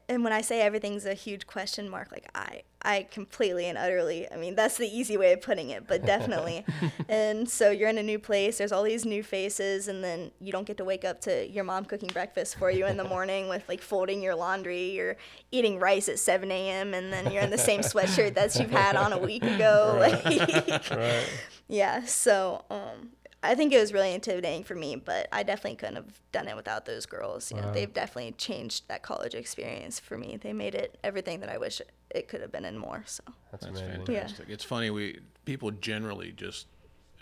[0.08, 4.30] And when I say everything's a huge question mark, like I, I completely and utterly,
[4.32, 6.64] I mean, that's the easy way of putting it, but definitely.
[7.08, 10.50] and so you're in a new place, there's all these new faces, and then you
[10.52, 13.48] don't get to wake up to your mom cooking breakfast for you in the morning
[13.48, 15.16] with like folding your laundry, you're
[15.52, 18.96] eating rice at 7 a.m., and then you're in the same sweatshirt that you've had
[18.96, 19.96] on a week ago.
[20.00, 20.24] Like,
[20.90, 21.26] Right.
[21.68, 23.10] yeah, so um,
[23.42, 26.56] I think it was really intimidating for me, but I definitely couldn't have done it
[26.56, 27.52] without those girls.
[27.52, 30.36] You know, they've definitely changed that college experience for me.
[30.40, 33.04] They made it everything that I wish it could have been and more.
[33.06, 33.22] So
[33.52, 34.06] That's, That's amazing.
[34.06, 34.46] fantastic.
[34.48, 36.66] It's funny we people generally just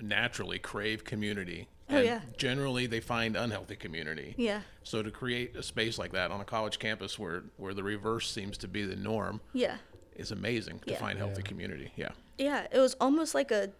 [0.00, 1.68] naturally crave community.
[1.90, 2.20] Oh, yeah.
[2.36, 4.34] Generally, they find unhealthy community.
[4.36, 7.84] yeah, So to create a space like that on a college campus where where the
[7.84, 9.76] reverse seems to be the norm yeah,
[10.16, 10.98] is amazing to Yeah.
[10.98, 11.48] find healthy Yeah.
[11.48, 11.92] community.
[11.94, 12.08] Yeah.
[12.38, 12.66] yeah.
[12.72, 13.70] It was almost like a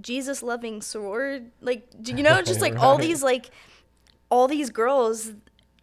[0.00, 3.50] Jesus loving soror, like you know, just like all these like
[4.30, 5.32] all these girls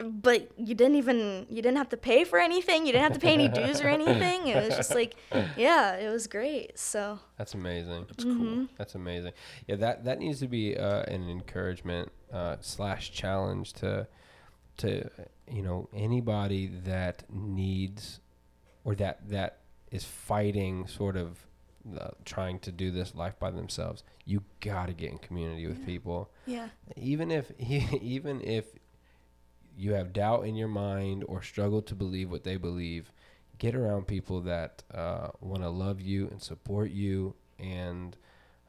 [0.02, 2.86] but you didn't even you didn't have to pay for anything.
[2.86, 4.48] You didn't have to pay any dues or anything.
[4.48, 5.14] It was just like,
[5.56, 6.78] yeah, it was great.
[6.78, 8.06] So That's amazing.
[8.08, 8.66] That's cool.
[8.76, 9.32] That's amazing.
[9.66, 14.06] Yeah, that that needs to be uh, an encouragement uh, slash challenge to
[14.78, 15.08] to
[15.50, 18.20] you know anybody that needs
[18.82, 19.60] or that that
[19.92, 21.38] is fighting sort of
[21.98, 24.02] uh, trying to do this life by themselves.
[24.24, 28.66] You got to get in community with people, yeah, even if even if
[29.76, 33.10] you have doubt in your mind or struggle to believe what they believe.
[33.58, 38.16] Get around people that uh, want to love you and support you and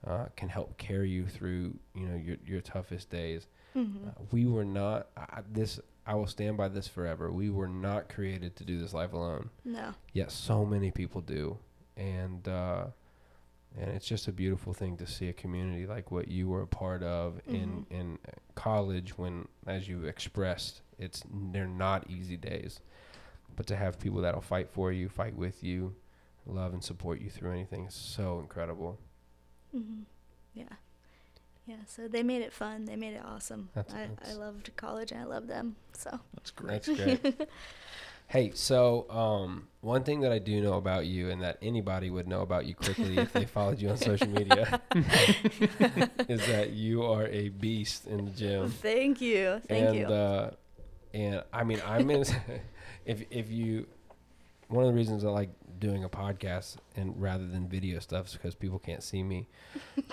[0.06, 3.48] uh, can help carry you through you know your your toughest days.
[3.76, 4.10] Mm-hmm.
[4.10, 5.80] Uh, we were not I, this.
[6.08, 7.32] I will stand by this forever.
[7.32, 9.50] We were not created to do this life alone.
[9.64, 11.58] no, Yet so many people do,
[11.98, 12.86] and uh,
[13.80, 16.68] and it's just a beautiful thing to see a community like what you were a
[16.68, 18.18] part of in in
[18.56, 19.18] college.
[19.18, 22.80] When, as you expressed, it's they're not easy days,
[23.56, 25.96] but to have people that'll fight for you, fight with you,
[26.46, 29.00] love and support you through anything is so incredible.
[29.72, 30.04] hmm
[30.54, 30.64] yeah,
[31.68, 31.76] yeah.
[31.86, 32.86] So they made it fun.
[32.86, 33.70] They made it awesome.
[33.76, 35.76] That's- I, I loved college and I loved them.
[35.92, 36.84] So That's great.
[36.84, 37.50] That's great.
[38.28, 42.28] hey, so um, one thing that I do know about you, and that anybody would
[42.28, 44.82] know about you quickly if they followed you on social media,
[46.28, 48.70] is that you are a beast in the gym.
[48.70, 50.06] thank you, thank and you.
[50.08, 50.52] uh,
[51.14, 52.26] and I mean, I'm in.
[53.06, 53.88] if if you,
[54.68, 58.34] one of the reasons I like doing a podcast and rather than video stuff is
[58.34, 59.48] because people can't see me.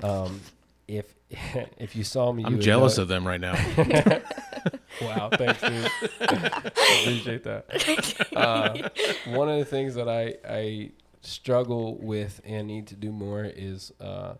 [0.02, 0.40] Um,
[0.88, 1.14] if
[1.78, 3.54] if you saw me, you I'm jealous know- of them right now.
[5.00, 5.90] Wow, thanks, dude.
[6.20, 8.26] Appreciate that.
[8.36, 8.88] Uh,
[9.30, 10.90] one of the things that I I
[11.22, 14.34] struggle with and need to do more is uh,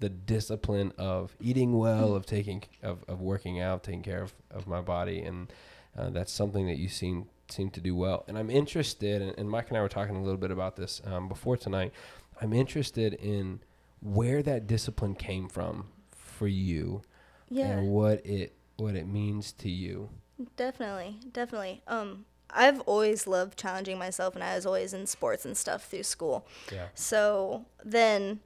[0.00, 4.66] the discipline of eating well, of taking of, of working out, taking care of, of
[4.66, 5.52] my body, and
[5.96, 8.24] uh, that's something that you seem seem to do well.
[8.28, 11.00] And I'm interested, and, and Mike and I were talking a little bit about this
[11.04, 11.92] um, before tonight.
[12.40, 13.60] I'm interested in
[14.04, 17.02] where that discipline came from for you,
[17.48, 17.70] yeah.
[17.70, 20.10] and what it what it means to you.
[20.56, 21.82] Definitely, definitely.
[21.88, 26.02] Um, I've always loved challenging myself, and I was always in sports and stuff through
[26.02, 26.46] school.
[26.72, 26.88] Yeah.
[26.94, 28.40] So then,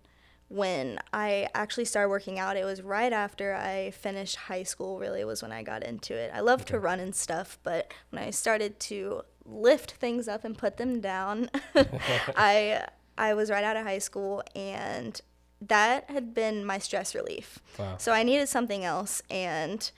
[0.49, 4.99] when I actually started working out, it was right after I finished high school.
[4.99, 6.31] Really, was when I got into it.
[6.33, 10.57] I love to run and stuff, but when I started to lift things up and
[10.57, 15.21] put them down, I I was right out of high school, and
[15.61, 17.59] that had been my stress relief.
[17.79, 17.97] Wow.
[17.99, 19.91] So I needed something else, and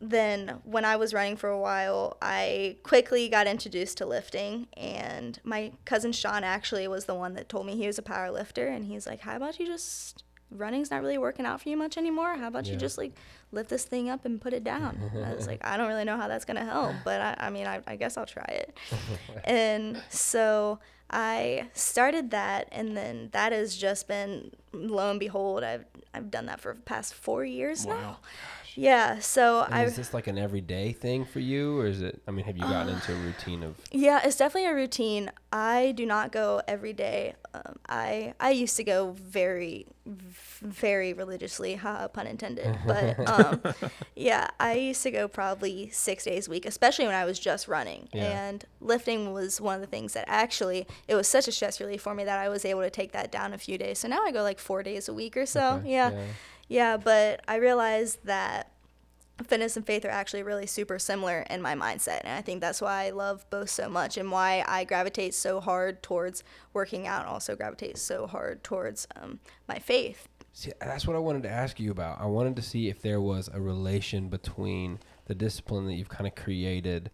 [0.00, 5.38] then when I was running for a while, I quickly got introduced to lifting, and
[5.44, 8.66] my cousin Sean actually was the one that told me he was a power lifter,
[8.66, 11.96] and he's like, "How about you just running's not really working out for you much
[11.96, 12.36] anymore?
[12.36, 12.72] How about Yeah.
[12.72, 13.12] you just like
[13.52, 16.04] lift this thing up and put it down?" And I was like, "I don't really
[16.04, 18.76] know how that's gonna help, but I, I mean, I, I guess I'll try it."
[19.44, 20.80] and so
[21.12, 26.46] I started that, and then that has just been lo and behold, I've I've done
[26.46, 28.18] that for the past four years now.
[28.76, 32.22] Yeah, so I is this like an everyday thing for you, or is it?
[32.26, 33.76] I mean, have you gotten into a routine of?
[33.90, 35.30] yeah, it's definitely a routine.
[35.52, 37.34] I do not go every day.
[37.54, 42.78] Um, I I used to go very very religiously, haha, pun intended.
[42.86, 43.62] But um,
[44.16, 47.68] yeah, I used to go probably six days a week, especially when I was just
[47.68, 48.08] running.
[48.12, 48.48] Yeah.
[48.48, 52.00] And lifting was one of the things that actually it was such a stress relief
[52.02, 53.98] for me that I was able to take that down a few days.
[53.98, 55.74] So now I go like four days a week or so.
[55.80, 56.10] Okay, Yeah.
[56.12, 56.24] yeah.
[56.72, 58.72] Yeah, but I realized that
[59.42, 62.20] fitness and faith are actually really super similar in my mindset.
[62.24, 65.60] And I think that's why I love both so much and why I gravitate so
[65.60, 70.28] hard towards working out and also gravitate so hard towards um, my faith.
[70.54, 72.20] See, that's what I wanted to ask you about.
[72.20, 76.26] I wanted to see if there was a relation between the discipline that you've kind
[76.26, 77.10] of created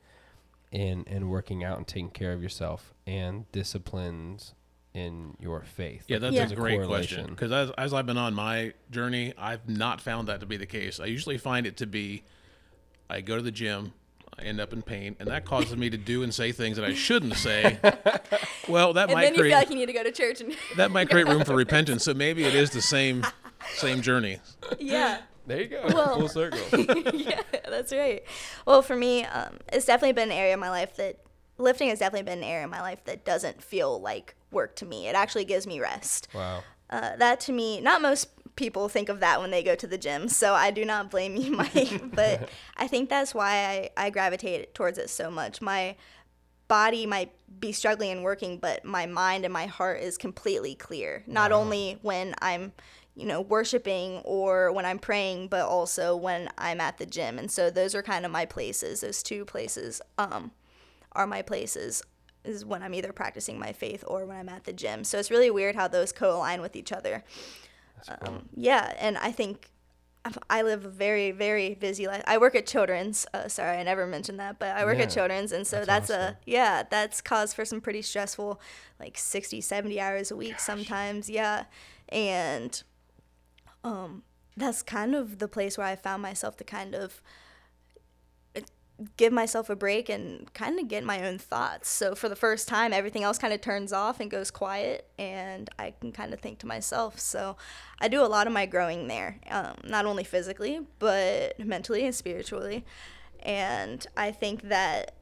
[0.70, 4.54] in in working out and taking care of yourself and disciplines
[4.98, 6.04] in your faith.
[6.08, 6.48] Yeah, that's Yeah.
[6.48, 7.26] a great question.
[7.26, 10.66] Because as, as I've been on my journey, I've not found that to be the
[10.66, 10.98] case.
[11.00, 12.24] I usually find it to be
[13.08, 13.92] I go to the gym,
[14.38, 16.84] I end up in pain, and that causes me to do and say things that
[16.84, 17.78] I shouldn't say.
[18.68, 21.26] well, that might create like you need to go to church and that might create
[21.26, 22.04] room for repentance.
[22.04, 23.24] So maybe it is the same
[23.76, 24.40] same journey.
[24.78, 25.22] yeah.
[25.46, 25.82] There you go.
[25.88, 26.60] Well- Full circle.
[27.14, 28.22] yeah, that's right.
[28.66, 31.20] Well, for me, um, it's definitely been an area of my life that
[31.56, 34.86] lifting has definitely been an area of my life that doesn't feel like work to
[34.86, 35.08] me.
[35.08, 36.28] It actually gives me rest.
[36.34, 36.62] wow.
[36.90, 39.98] Uh, that to me, not most people think of that when they go to the
[39.98, 42.14] gym, so I do not blame you, Mike.
[42.14, 45.60] but I think that's why I, I gravitate towards it so much.
[45.60, 45.96] My
[46.66, 51.24] body might be struggling and working, but my mind and my heart is completely clear.
[51.26, 52.72] Not only when I'm
[53.18, 57.36] you know, worshiping or when I'm praying, but also when I'm at the gym.
[57.36, 59.00] And so those are kind of my places.
[59.00, 60.52] Those two places um,
[61.12, 62.00] are my places
[62.44, 65.04] is when I'm either practicing my faith or when I'm at the gym.
[65.04, 67.24] So it's really weird how those co-align with each other.
[68.22, 69.70] Um, yeah, and I think
[70.50, 72.22] I live a very, very busy life.
[72.26, 73.26] I work at Children's.
[73.32, 76.08] Uh, sorry, I never mentioned that, but I work Yeah, at Children's, and so that's
[76.08, 76.34] that's, awesome.
[76.34, 78.60] a yeah, that's cause for some pretty stressful,
[79.00, 81.30] like 60, 70 hours a week sometimes.
[81.30, 81.64] Yeah,
[82.08, 82.82] and
[83.84, 84.22] um,
[84.56, 87.22] that's kind of the place where I found myself to kind of
[89.16, 91.88] give myself a break and kind of get my own thoughts.
[91.88, 95.70] So for the first time, everything else kind of turns off and goes quiet, and
[95.78, 97.20] I can kind of think to myself.
[97.20, 97.56] So
[98.00, 102.14] I do a lot of my growing there, um, not only physically, but mentally and
[102.14, 102.84] spiritually.
[103.40, 105.14] And I think that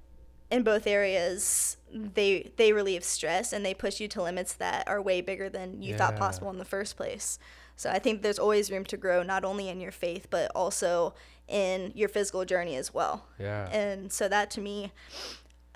[0.50, 5.02] in both areas, they they relieve stress and they push you to limits that are
[5.02, 7.38] way bigger than you thought possible in the first place.
[7.76, 11.14] So I think there's always room to grow, not only in your faith, but also
[11.46, 13.26] in your physical journey as well.
[13.38, 13.68] Yeah.
[13.70, 14.92] And so that to me,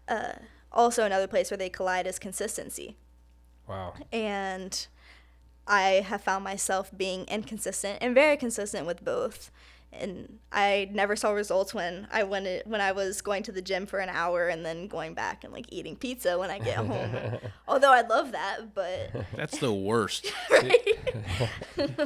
[0.09, 0.33] uh,
[0.73, 2.97] also another place where they collide is consistency.
[3.69, 3.95] Wow.
[4.13, 4.87] And
[5.67, 9.51] I have found myself being inconsistent and very consistent with both.
[9.92, 13.61] And I never saw results when I went it, when I was going to the
[13.61, 16.76] gym for an hour and then going back and like eating pizza when I get
[16.87, 17.38] home.
[17.66, 20.26] Although I love that, but That's the worst.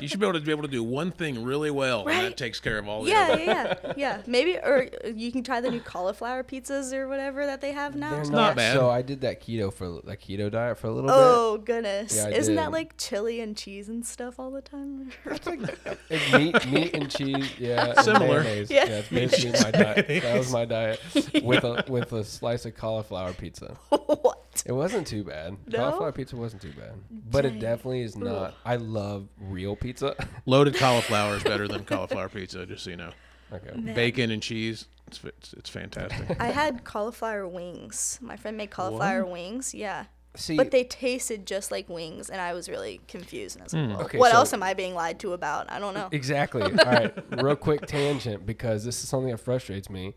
[0.01, 2.37] You should be able to be able to do one thing really well, and that
[2.37, 3.43] takes care of all the yeah, other.
[3.43, 4.23] yeah, yeah, yeah.
[4.27, 8.11] Maybe or you can try the new cauliflower pizzas or whatever that they have now.
[8.11, 8.75] They're not not bad.
[8.75, 11.17] So I did that keto for that keto diet for a little bit.
[11.17, 12.15] Oh goodness!
[12.17, 15.11] Yeah, Isn't that like chili and cheese and stuff all the time?
[15.25, 15.99] bit.
[16.11, 17.51] It's meat, meat and cheese.
[17.59, 18.43] Yeah, and Similar.
[18.43, 18.71] mayonnaise.
[18.71, 18.85] Yeah.
[18.85, 20.07] Yeah, it's basically my diet.
[20.23, 21.01] That was my diet
[21.43, 23.77] with a with a slice of cauliflower pizza.
[23.89, 24.63] what?
[24.67, 25.57] It wasn't too bad.
[25.67, 25.79] No?
[25.79, 26.95] Cauliflower pizza wasn't too bad,
[27.31, 28.55] but it definitely is not.
[28.65, 30.15] I love real pizza.
[30.47, 33.11] Loaded cauliflower is better than cauliflower pizza, just so you know.
[33.53, 33.77] okay.
[33.77, 33.95] Man.
[33.95, 36.41] Bacon and cheese, it's it's, it's fantastic.
[36.41, 38.19] I had cauliflower wings.
[38.23, 39.75] My friend made cauliflower wings.
[39.75, 40.05] Yeah.
[40.37, 43.57] See, But they tasted just like wings, and I was really confused.
[43.57, 43.91] And I was like, hmm.
[43.93, 45.71] well, Okay, what so- else am I being lied to about?
[45.71, 46.09] I don't know.
[46.13, 46.63] Exactly.
[46.63, 47.15] All right.
[47.43, 50.15] Real quick tangent because this is something that frustrates me.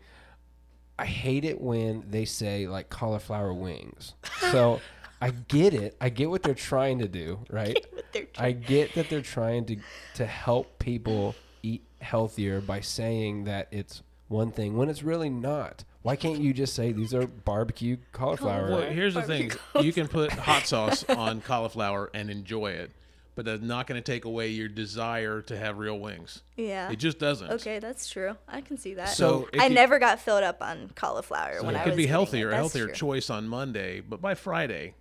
[0.98, 4.14] I hate it when they say like cauliflower wings.
[4.50, 4.80] So
[5.22, 5.96] I get it.
[6.00, 7.86] I get what they're trying to do, right?
[7.94, 9.76] With their I get that they're trying to
[10.14, 15.84] to help people eat healthier by saying that it's one thing when it's really not.
[16.08, 18.70] Why can't you just say these are barbecue cauliflower?
[18.70, 22.92] well, here's the thing: you can put hot sauce on cauliflower and enjoy it,
[23.34, 26.40] but that's not going to take away your desire to have real wings.
[26.56, 26.90] yeah.
[26.90, 27.50] It just doesn't.
[27.50, 28.36] Okay, that's true.
[28.48, 29.10] I can see that.
[29.10, 32.06] So I you- never got filled up on cauliflower when it I could was be
[32.06, 32.94] healthier, a healthier true.
[32.94, 34.94] choice on Monday, but by Friday,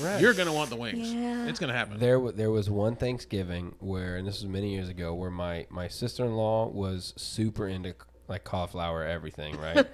[0.00, 0.22] Right.
[0.22, 1.12] you're going to want the wings.
[1.12, 1.48] Yeah.
[1.48, 2.00] It's going to happen.
[2.00, 5.66] There, wa- there was one Thanksgiving where, and this was many years ago, where my
[5.68, 7.94] my sister in law was super into
[8.28, 9.86] like cauliflower everything, right?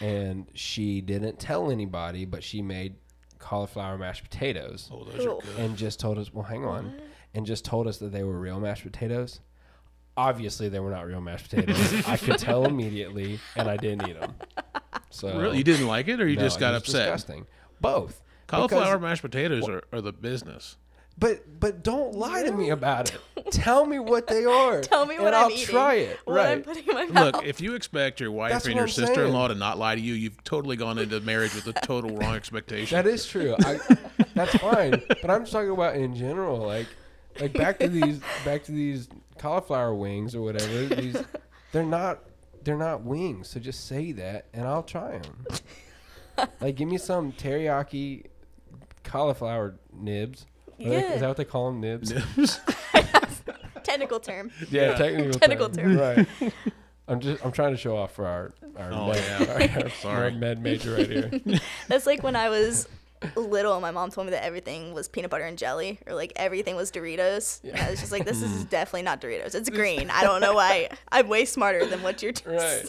[0.00, 2.96] and she didn't tell anybody, but she made
[3.38, 5.38] cauliflower mashed potatoes, Oh, those Cool.
[5.38, 5.56] are good.
[5.58, 7.00] and just told us, well, hang on,
[7.34, 9.40] and just told us that they were real mashed potatoes.
[10.16, 12.04] Obviously, they were not real mashed potatoes.
[12.08, 14.34] I could tell immediately, and I didn't eat them.
[15.10, 15.58] So Really?
[15.58, 17.04] You didn't like it, or you no, just it got was upset?
[17.12, 17.46] Disgusting.
[17.80, 18.20] Both.
[18.48, 20.76] Cauliflower Because- mashed potatoes are, are the business.
[21.18, 23.20] But but don't lie to me about it.
[23.50, 24.80] Tell me what they are.
[24.82, 25.66] Tell me and what I'll I'm eating.
[25.66, 26.20] try it.
[26.24, 26.64] What I'm right.
[26.64, 27.34] putting in my mouth.
[27.34, 29.06] Look, if you expect your wife That's and what your I'm saying.
[29.08, 32.36] sister-in-law to not lie to you, you've totally gone into marriage with a total wrong
[32.36, 32.94] expectation.
[32.94, 33.56] That is true.
[33.64, 33.80] I,
[34.34, 35.02] that's fine.
[35.08, 36.86] But I'm just talking about in general, like
[37.40, 40.94] like back to these back to these cauliflower wings or whatever.
[40.94, 41.16] These
[41.72, 42.20] they're not
[42.62, 43.48] they're not wings.
[43.48, 46.48] So just say that and I'll try them.
[46.60, 48.26] like give me some teriyaki
[49.04, 50.46] cauliflower nibs.
[50.80, 51.12] Are they- Yeah.
[51.14, 51.80] Is that what they call them?
[51.80, 52.12] Nibs.
[52.12, 52.60] Nibs.
[53.82, 54.50] Technical term.
[54.70, 54.94] Yeah, Yeah.
[54.96, 55.96] technical, Technical term.
[55.96, 56.26] term.
[56.40, 56.52] Right.
[57.08, 59.16] I'm just I'm trying to show off for our our, Oh, med,
[59.60, 59.80] yeah.
[59.84, 60.24] our, Sorry.
[60.24, 61.30] our med major right here.
[61.88, 62.86] That's like when I was
[63.34, 66.32] little and my mom told me that everything was peanut butter and jelly or like
[66.36, 67.64] everything was Doritos.
[67.64, 69.54] And I was just like, this is definitely not Doritos.
[69.54, 70.10] It's green.
[70.10, 70.90] I don't know why.
[71.10, 72.84] I'm way smarter than what you're Right.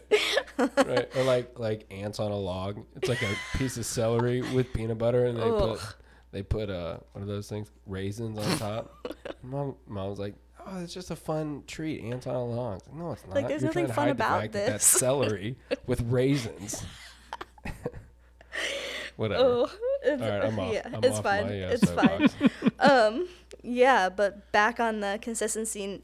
[0.57, 1.09] right.
[1.15, 2.85] Or like like ants on a log.
[2.97, 5.93] It's like a piece of celery with peanut butter and they put Ugh.
[6.31, 7.71] They put uh what are those things?
[7.85, 9.07] Raisins on top.
[9.43, 12.81] mom mom was like, Oh, it's just a fun treat, ants on a log.
[12.93, 13.35] No, it's not.
[13.35, 15.55] Like, there's You're nothing fun about fact that that's celery
[15.87, 16.83] with raisins.
[19.15, 19.43] Whatever.
[19.43, 19.69] Oh,
[20.03, 20.73] it's, All right, I'm off.
[20.73, 21.47] yeah, I'm it's off fine.
[21.47, 22.29] my, uh, it's fine.
[22.79, 23.27] Um,
[23.61, 26.01] yeah, but back on the consistency.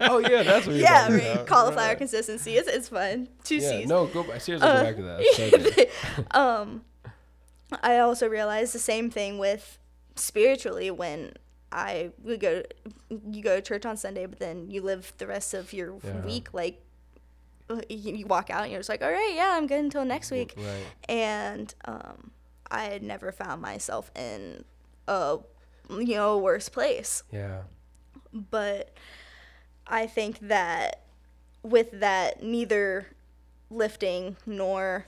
[0.00, 1.22] oh yeah, that's what you're yeah, right.
[1.34, 1.46] about.
[1.46, 1.98] Cauliflower Right.
[1.98, 2.54] consistency.
[2.54, 3.28] It's, it's fun.
[3.44, 3.88] Two Yeah, C's.
[3.88, 4.40] no, go back.
[4.40, 5.88] Seriously, Uh, go back to that.
[6.32, 6.82] So um,
[7.82, 9.78] I also realized the same thing with
[10.14, 11.32] spiritually when
[11.72, 12.62] I would go,
[13.10, 16.20] you go to church on Sunday, but then you live the rest of your Yeah.
[16.24, 16.80] week like
[17.88, 20.30] you, you walk out and you're just like, all right, yeah, I'm good until next
[20.30, 20.54] week.
[20.56, 20.84] Right.
[21.08, 22.30] And um,
[22.70, 24.64] I had never found myself in
[25.08, 25.38] a
[25.90, 27.62] you know worse place Yeah.
[28.32, 28.92] but
[29.86, 31.02] I think that
[31.62, 33.06] with that, neither
[33.70, 35.06] lifting nor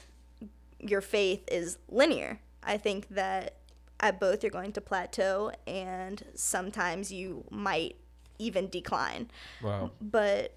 [0.80, 2.38] your faith is linear.
[2.68, 3.54] I think that
[3.98, 7.96] at both you're going to plateau and sometimes you might
[8.38, 9.30] even decline.
[9.62, 9.90] Wow.
[10.00, 10.54] But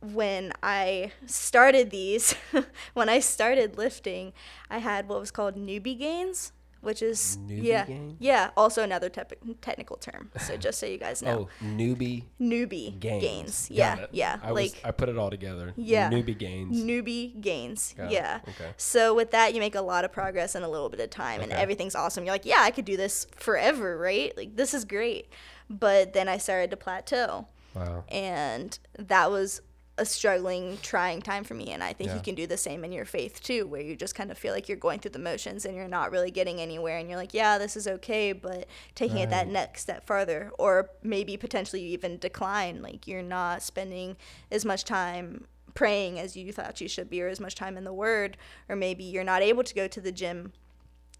[0.00, 2.34] when I started these,
[2.94, 4.32] when I started lifting,
[4.68, 6.52] I had what was called newbie gains,
[6.84, 7.86] which is Newbie yeah,
[8.18, 10.30] yeah, also another tep- technical term.
[10.38, 13.22] So just so you guys know Oh, newbie newbie gains.
[13.22, 13.70] gains.
[13.70, 14.38] Yeah, yeah.
[14.42, 15.72] I was, like I put it all together.
[15.76, 16.10] Yeah.
[16.10, 16.76] Newbie gains.
[16.82, 17.94] newbie gains.
[17.96, 18.12] Got it.
[18.12, 18.40] Yeah.
[18.48, 18.70] Okay.
[18.76, 21.40] So with that, you make a lot of progress in a little bit of time,
[21.40, 22.24] and everything's awesome.
[22.24, 24.36] You're like, yeah, I could do this forever, right?
[24.36, 25.28] Like this is great.
[25.70, 28.04] But then I started to plateau, wow.
[28.08, 29.62] and that was
[29.96, 31.70] a struggling, trying time for me.
[31.70, 32.16] And I think Yeah.
[32.16, 34.52] you can do the same in your faith too, where you just kind of feel
[34.52, 36.98] like you're going through the motions and you're not really getting anywhere.
[36.98, 38.66] And you're like, yeah, this is okay, but
[38.96, 42.82] taking it that next step farther, or maybe potentially you even decline.
[42.82, 44.16] Like you're not spending
[44.50, 47.84] as much time praying as you thought you should be, or as much time in
[47.84, 48.36] the Word,
[48.68, 50.52] or maybe you're not able to go to the gym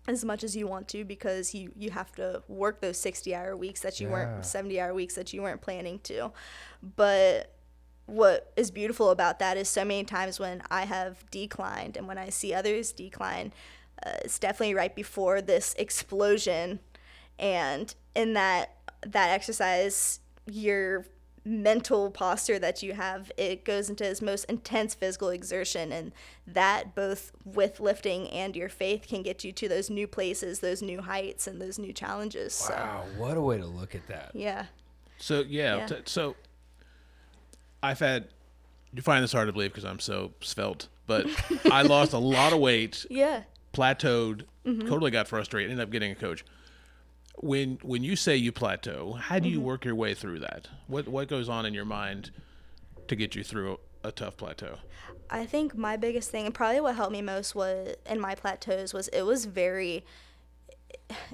[0.06, 3.56] as much as you want to because you you have to work those 60 hour
[3.56, 4.12] weeks that you Yeah.
[4.12, 6.30] weren't 70 hour weeks that you weren't planning to
[6.96, 7.53] but
[8.06, 12.18] what is beautiful about that is so many times when I have declined and when
[12.18, 13.52] I see others decline,
[14.04, 16.80] uh, it's definitely right before this explosion,
[17.38, 18.70] and in that
[19.06, 21.06] that exercise, your
[21.46, 26.10] mental posture that you have it goes into its most intense physical exertion and
[26.46, 30.80] that both with lifting and your faith can get you to those new places those
[30.80, 33.04] new heights and those new challenges so Wow.
[33.18, 34.30] What a way to look at that.
[34.34, 34.66] yeah
[35.18, 35.86] So yeah, Yeah.
[35.86, 36.34] t- so
[37.84, 38.28] I've had.
[38.92, 41.26] You find this hard to believe because I'm so svelte, but
[41.70, 44.86] I lost a lot of weight, yeah plateaued, Mm-hmm.
[44.88, 46.44] totally got frustrated, ended up getting a coach.
[47.36, 49.66] When when you say you plateau, how do you Mm-hmm.
[49.66, 50.68] work your way through that?
[50.86, 52.30] What what goes on in your mind
[53.08, 54.76] to get you through a tough plateau?
[55.28, 58.94] I think my biggest thing, and probably what helped me most was in my plateaus,
[58.94, 60.04] was it was very,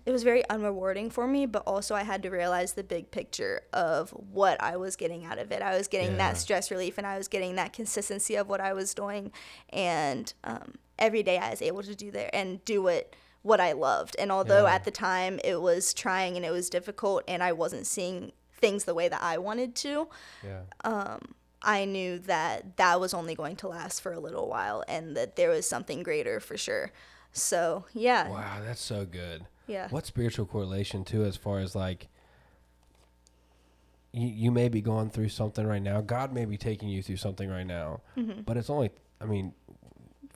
[0.07, 1.47] it was very unrewarding for me.
[1.47, 5.39] But also, I had to realize the big picture of what I was getting out
[5.39, 5.63] of it.
[5.63, 6.17] I was getting Yeah.
[6.33, 9.33] that stress relief, and I was getting that consistency of what I was doing,
[9.71, 13.73] and um, every day I was able to do there and do it what I
[13.73, 14.17] loved.
[14.19, 14.75] And although Yeah.
[14.75, 18.85] at the time it was trying and it was difficult, and I wasn't seeing things
[18.85, 20.09] the way that I wanted to,
[20.45, 21.19] Yeah.
[21.63, 25.37] I knew that that was only going to last for a little while and that
[25.37, 26.91] there was something greater for sure.
[27.33, 28.29] So, yeah.
[28.31, 29.45] Wow, that's so good.
[29.67, 29.89] Yeah.
[29.91, 32.09] What spiritual correlation too, as far as like
[34.13, 36.01] you, you may be going through something right now.
[36.01, 38.43] God may be taking you through something right now, Mm-hmm.
[38.43, 38.91] but it's only.
[39.21, 39.53] I mean,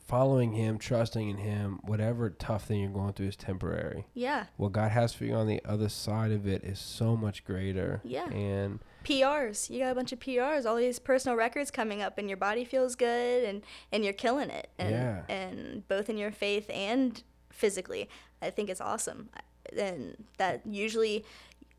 [0.06, 4.06] following Him, trusting in Him, whatever tough thing you're going through is temporary.
[4.14, 4.44] Yeah.
[4.58, 8.00] What God has for you on the other side of it is so much greater.
[8.04, 8.28] Yeah.
[8.28, 9.70] And PRs.
[9.70, 12.64] You got a bunch of PRs, all these personal records coming up and your body
[12.64, 14.68] feels good and and you're killing it.
[14.78, 15.22] And Yeah.
[15.28, 18.08] and both in your faith and physically.
[18.44, 19.28] I think it's awesome.
[19.76, 21.24] And that usually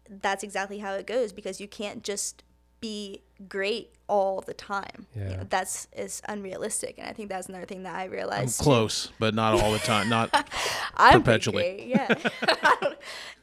[0.09, 2.43] that's exactly how it goes because you can't just
[2.81, 5.07] be great all the time.
[5.15, 5.35] You Yeah.
[5.37, 8.11] know, that's is unrealistic and I think that's another thing that I realized.
[8.11, 8.57] I'm realized.
[8.59, 8.63] too.
[8.63, 10.09] close, but not all the time.
[10.09, 10.29] Not
[10.95, 11.63] I'm perpetually.
[11.63, 12.07] Great, yeah.
[12.43, 12.97] I don't-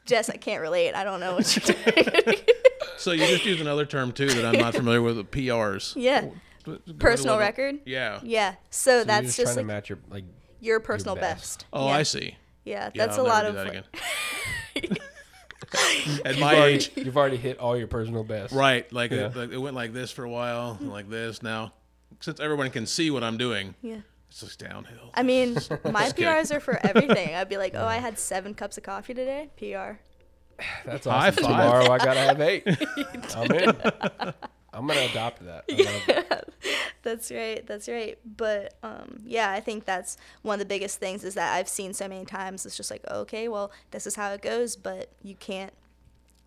[0.05, 0.93] Jess, I can't relate.
[0.93, 1.75] I don't know what you're
[2.23, 2.35] doing.
[2.97, 3.11] so.
[3.13, 5.17] You just use another term too that I'm not familiar with.
[5.31, 5.93] PRs.
[5.95, 6.25] Yeah.
[6.65, 7.79] What- what- Personal record.
[7.85, 8.19] Yeah.
[8.23, 8.55] Yeah.
[8.69, 10.23] So, so you're that's just, just trying like to match your like.
[10.61, 11.59] your personal best.
[11.59, 11.65] best.
[11.73, 11.93] Oh, yeah.
[11.93, 12.35] I see.
[12.65, 13.83] Yeah, Yeah, that's I'll a lot of that like,
[14.75, 14.97] again.
[16.25, 18.53] At You've my already, age, you've already hit all your personal best.
[18.53, 18.91] right?
[18.93, 19.27] Like, Yeah.
[19.27, 21.41] it, like it went like this for a while, like this.
[21.41, 21.73] Now,
[22.19, 23.97] since everyone can see what I'm doing, yeah.
[24.29, 25.09] it's just downhill.
[25.15, 25.53] I mean,
[25.91, 26.25] my kidding.
[26.25, 27.33] PRs are for everything.
[27.35, 29.49] I'd be like, oh, I had seven cups of coffee today.
[29.57, 29.97] PR.
[30.85, 31.43] That's High awesome.
[31.43, 31.51] five.
[31.61, 32.63] Tomorrow I gotta have eight.
[33.35, 34.33] I'm in.
[34.73, 35.65] I'm gonna adopt that.
[35.67, 36.49] It.
[37.03, 37.65] That's right.
[37.67, 38.17] That's right.
[38.25, 41.93] But um, yeah, I think that's one of the biggest things is that I've seen
[41.93, 42.65] so many times.
[42.65, 45.73] It's just like, okay, well, this is how it goes, but you can't.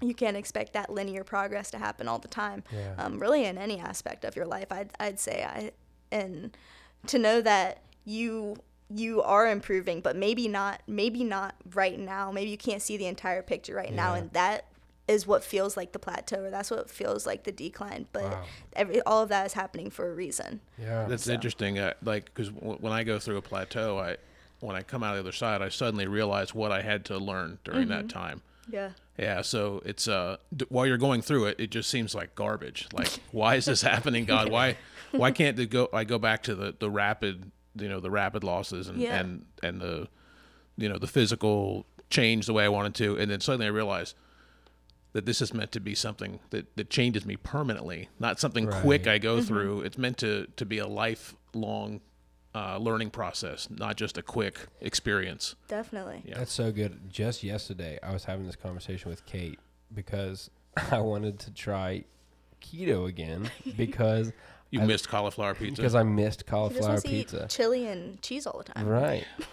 [0.03, 2.65] You can't expect that linear progress to happen all the time.
[2.71, 2.95] Yeah.
[2.99, 5.73] Um, really, in any aspect of your life, I'd I'd say I,
[6.13, 6.55] and
[7.07, 8.57] to know that you
[8.89, 12.31] you are improving, but maybe not maybe not right now.
[12.31, 14.67] Maybe you can't see the entire picture right now, and that
[15.09, 18.07] is what feels like the plateau, or that's what feels like the decline.
[18.13, 18.45] But Wow.
[18.75, 20.61] every all of that is happening for a reason.
[20.79, 21.07] Yeah.
[21.09, 21.79] That's So- interesting.
[21.79, 24.17] Uh, like, because w- when I go through a plateau, I
[24.61, 27.19] when I come out of the other side, I suddenly realize what I had to
[27.19, 28.41] learn during that time.
[28.71, 28.91] Yeah.
[29.19, 32.89] Yeah, so it's uh d- while you're going through it, it just seems like garbage.
[32.93, 34.51] Like, why is this happening, God?
[34.51, 34.77] Why
[35.13, 35.89] why can't it go?
[35.93, 39.21] I go back to the the rapid, you know, the rapid losses and Yeah.
[39.21, 40.09] and and the
[40.77, 44.15] you know the physical change the way I wanted to, and then suddenly I realize
[45.17, 49.07] that this is meant to be something that that changes me permanently, not something quick
[49.07, 49.81] I go through.
[49.81, 52.03] It's meant to to be a lifelong
[52.55, 55.55] uh, learning process, not just a quick experience.
[55.69, 56.23] Definitely.
[56.27, 56.37] Yeah.
[56.39, 57.09] That's so good.
[57.11, 59.59] Just yesterday, I was having this conversation with Kate
[59.95, 60.51] because
[60.91, 62.05] I wanted to try
[62.63, 64.33] keto again because
[64.71, 65.77] You I- missed cauliflower pizza.
[65.81, 67.45] because I missed He just cauliflower wants to pizza.
[67.45, 68.87] eat chili and cheese all the time.
[68.87, 69.25] Right.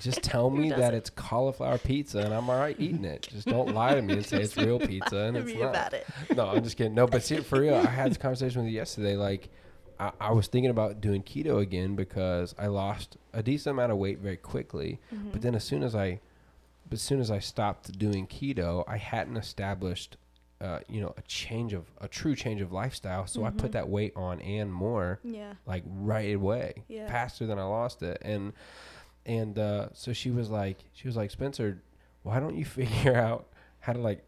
[0.00, 3.28] Just tell me that it's cauliflower pizza and I'm all right eating it.
[3.30, 5.70] Just don't lie to me and say it's real pizza and it's not.
[5.70, 6.06] about it.
[6.34, 6.94] No, I'm just kidding.
[6.94, 9.16] No, but see, for real, I had this conversation with you yesterday.
[9.16, 9.48] Like,
[9.98, 13.98] I, I was thinking about doing keto again because I lost a decent amount of
[13.98, 15.00] weight very quickly.
[15.14, 15.30] Mm-hmm.
[15.30, 16.20] But then as soon as I,
[16.92, 20.18] as soon as I stopped doing keto, I hadn't established,
[20.60, 23.26] uh, you know, a change of a true change of lifestyle.
[23.26, 23.58] So I Mm-hmm.
[23.58, 25.54] put that weight on and more Yeah.
[25.64, 27.08] like right away, Yeah.
[27.08, 28.18] faster than I lost it.
[28.22, 28.52] And
[29.26, 31.82] and uh, so she was like, she was like, Spencer,
[32.22, 33.48] why don't you figure out
[33.80, 34.24] how to like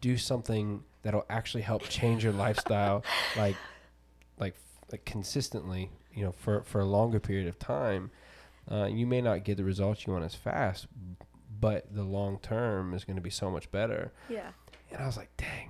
[0.00, 3.02] do something that'll actually help change your lifestyle,
[3.36, 3.56] like
[4.38, 4.54] like
[4.92, 8.10] like consistently, you know, for for a longer period of time.
[8.70, 10.86] Uh, you may not get the results you want as fast,
[11.58, 14.12] but the long term is going to be so much better.
[14.28, 14.50] Yeah.
[14.92, 15.69] And I was like, dang,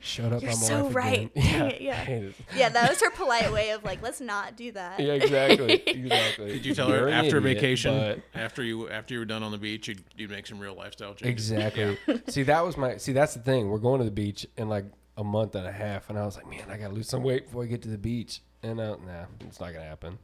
[0.00, 1.30] showed up You're on my so life right.
[1.34, 1.34] again.
[1.70, 1.92] Dang yeah.
[1.92, 2.34] I hate it.
[2.56, 5.00] Yeah, that was her polite way of like, let's not do that.
[5.00, 5.82] Yeah, exactly.
[5.86, 6.52] Exactly.
[6.52, 9.42] Did you tell You're her after idiot, vacation, but- after you after you were done
[9.42, 11.50] on the beach, you'd, you'd make some real lifestyle changes?
[11.50, 11.98] Exactly.
[12.28, 12.96] see, that was my.
[12.98, 13.68] See, that's the thing.
[13.70, 14.84] We're going to the beach in like
[15.16, 17.46] a month and a half, and I was like, man, I gotta lose some weight
[17.46, 18.40] before I get to the beach.
[18.62, 20.18] And uh, nah, it's not gonna happen.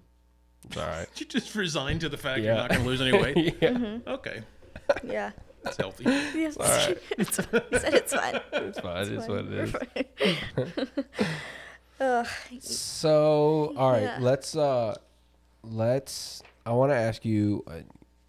[0.65, 1.07] It's all right.
[1.17, 2.47] You just resigned to the fact Yeah.
[2.47, 3.57] you're not going to lose any weight.
[3.63, 4.09] yeah, Mm-hmm.
[4.11, 4.43] Okay,
[5.05, 5.31] Yeah.
[5.63, 6.05] That's healthy.
[6.05, 6.57] Yes.
[6.57, 6.99] all right.
[7.19, 7.43] it's, he
[7.79, 8.41] said it's fine.
[8.53, 8.97] it's fine.
[9.03, 9.69] It's It's what it
[10.57, 10.85] fine.
[10.87, 11.07] Fine.
[12.01, 12.27] Ugh.
[12.61, 14.19] So, all right, Yeah.
[14.21, 14.95] let's uh,
[15.65, 16.43] let's.
[16.65, 17.81] I want to ask you, uh,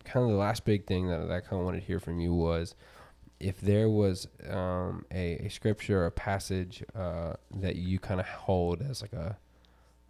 [0.05, 2.19] kind of the last big thing that, that I kind of wanted to hear from
[2.19, 2.73] you was,
[3.39, 8.25] if there was um, a, a scripture or a passage uh, that you kind of
[8.25, 9.37] hold as like a,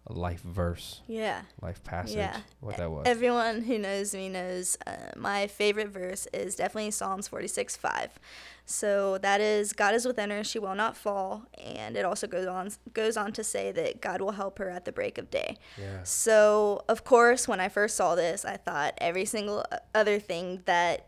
[0.06, 1.42] a life verse, Yeah.
[1.60, 2.40] life passage, Yeah.
[2.60, 3.06] what that was.
[3.06, 8.18] Everyone who knows me knows uh, my favorite verse is definitely Psalms 46 5.
[8.64, 12.46] So that is God is within her, she will not fall, and it also goes
[12.46, 15.58] on goes on to say that God will help her at the break of day.
[15.76, 16.02] yeah.
[16.04, 21.06] So, of course, when I first saw this, I thought every single other thing that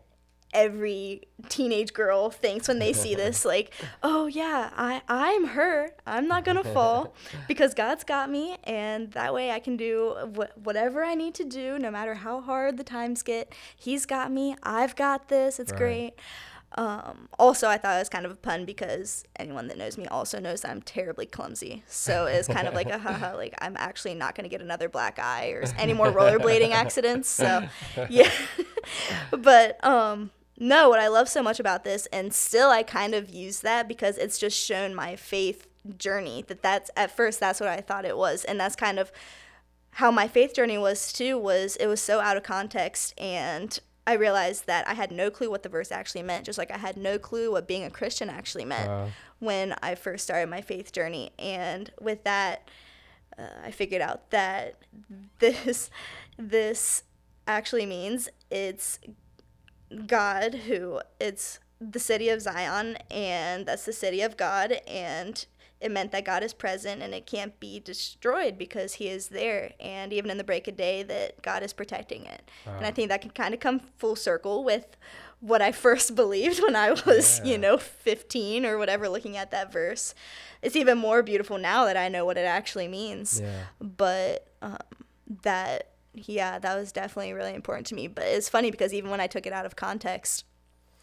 [0.53, 5.91] every teenage girl thinks when they see this like, "Oh yeah, I I'm her.
[6.07, 7.13] I'm not going to fall
[7.47, 11.43] because God's got me and that way I can do wh- whatever I need to
[11.43, 13.53] do no matter how hard the times get.
[13.75, 14.55] He's got me.
[14.63, 15.59] I've got this.
[15.59, 15.77] It's Right.
[15.79, 16.13] great."
[16.75, 20.07] Um, also, I thought it was kind of a pun because anyone that knows me
[20.07, 21.83] also knows that I'm terribly clumsy.
[21.85, 24.89] So it's kind of like a haha, like I'm actually not going to get another
[24.89, 27.29] black eye or any more rollerblading accidents.
[27.29, 27.67] So,
[28.09, 28.31] yeah.
[29.31, 33.29] but um, no, what I love so much about this, and still I kind of
[33.29, 36.43] use that because it's just shown my faith journey.
[36.47, 39.11] That that's at first that's what I thought it was, and that's kind of
[39.91, 44.13] how my faith journey was too was it was so out of context and I
[44.13, 46.97] realized that I had no clue what the verse actually meant, just like I had
[46.97, 49.09] no clue what being a Christian actually meant Wow.
[49.39, 51.31] when I first started my faith journey.
[51.39, 52.67] And with that,
[53.37, 54.75] uh, I figured out that
[55.39, 55.89] this
[56.37, 57.03] this
[57.47, 58.99] actually means it's
[60.07, 65.45] God who it's the city of Zion and that's the city of God and
[65.81, 69.73] it meant that God is present and it can't be destroyed because he is there
[69.81, 72.49] and even in the break of day that God is protecting it.
[72.65, 74.95] And I think that can kind of come full circle with
[75.41, 77.51] what I first believed when I was, Yeah.
[77.51, 80.15] you know, 15 or whatever looking at that verse.
[80.61, 83.63] It's even more beautiful now that I know what it actually means Yeah.
[83.81, 84.77] but um,
[85.41, 89.19] that yeah that was definitely really important to me but it's funny because even when
[89.19, 90.45] i took it out of context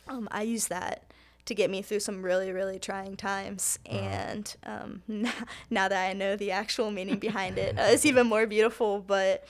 [0.09, 1.05] um, i used that
[1.47, 5.33] to get me through some really really trying times and um, now,
[5.69, 9.45] now that i know the actual meaning behind it uh, it's even more beautiful but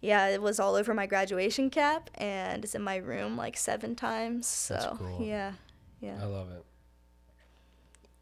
[0.00, 3.94] yeah it was all over my graduation cap and it's in my room like seven
[3.94, 5.24] times so cool.
[5.24, 5.52] yeah
[6.00, 6.64] yeah I love it.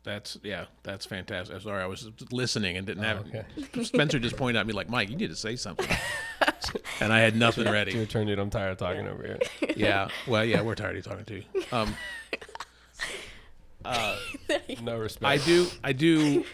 [0.05, 1.55] That's yeah, that's fantastic.
[1.57, 3.26] I'm sorry, I was listening and didn't Oh, have.
[3.26, 3.84] okay.
[3.84, 5.88] Spencer just pointed at me like, Mike, you need to say something,
[7.00, 8.07] and I had nothing It's your ready.
[8.07, 8.38] turn, dude.
[8.38, 9.38] I'm tired of talking over here.
[9.76, 11.42] Yeah, well, yeah, we're tired of talking to you.
[11.72, 11.94] Um,
[13.84, 14.16] uh,
[14.82, 15.24] No respect.
[15.24, 16.44] I do, I do,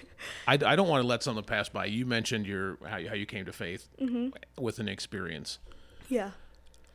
[0.47, 1.87] I, I don't want to let something pass by.
[1.87, 3.89] You mentioned your how you, how you came to faith
[4.59, 5.59] with an experience.
[6.09, 6.31] yeah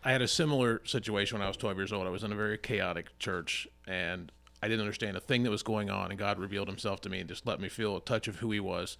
[0.04, 2.06] I had a similar situation when I was 12 years old.
[2.06, 4.32] I was in a very chaotic church, and
[4.66, 6.10] I didn't understand a thing that was going on.
[6.10, 8.52] And God revealed Himself to me and just let me feel a touch of who
[8.52, 8.98] He was.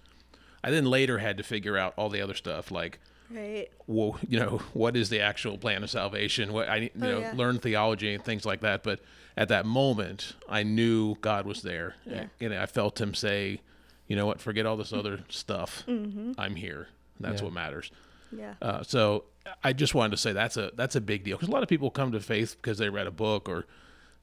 [0.62, 2.98] I then later had to figure out all the other stuff, like
[3.30, 3.66] Right.
[3.88, 6.52] well, you know, what is the actual plan of salvation?
[6.52, 7.32] What I, you Oh, know, yeah.
[7.34, 8.82] learn theology and things like that.
[8.84, 9.00] But
[9.36, 12.26] at that moment, I knew God was there, Yeah.
[12.40, 13.60] and I felt Him say,
[14.06, 14.40] "You know what?
[14.40, 15.82] Forget all this other stuff.
[15.88, 16.32] Mm-hmm.
[16.38, 16.88] I'm here.
[17.18, 17.46] That's Yeah.
[17.46, 17.90] what matters."
[18.30, 18.54] Yeah.
[18.62, 19.24] Uh, so
[19.62, 21.68] I just wanted to say that's a that's a big deal because a lot of
[21.68, 23.66] people come to faith because they read a book or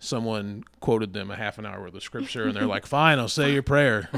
[0.03, 3.27] someone quoted them a half an hour worth of scripture and they're like, "Fine, I'll
[3.29, 4.09] say your prayer,"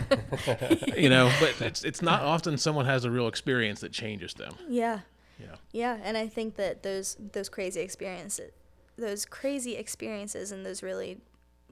[0.98, 1.32] you know.
[1.40, 4.56] But it's it's not often someone has a real experience that changes them.
[4.68, 5.00] Yeah.
[5.40, 5.56] Yeah.
[5.72, 8.52] Yeah, and I think that those those crazy experiences,
[8.98, 11.20] those crazy experiences, and those really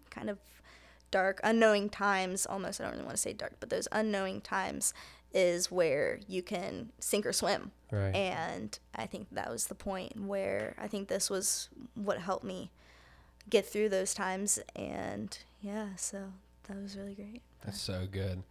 [0.10, 0.38] kind of
[1.12, 2.46] dark, unknowing times.
[2.46, 4.94] Almost, I don't really want to say dark, but those unknowing times
[5.34, 7.72] is where you can sink or swim.
[7.92, 8.14] Right.
[8.14, 12.70] And I think that was the point where I think this was what helped me
[13.50, 14.60] get through those times.
[14.76, 16.34] And yeah, so
[16.68, 17.42] that was really great.
[17.64, 18.44] That's so good.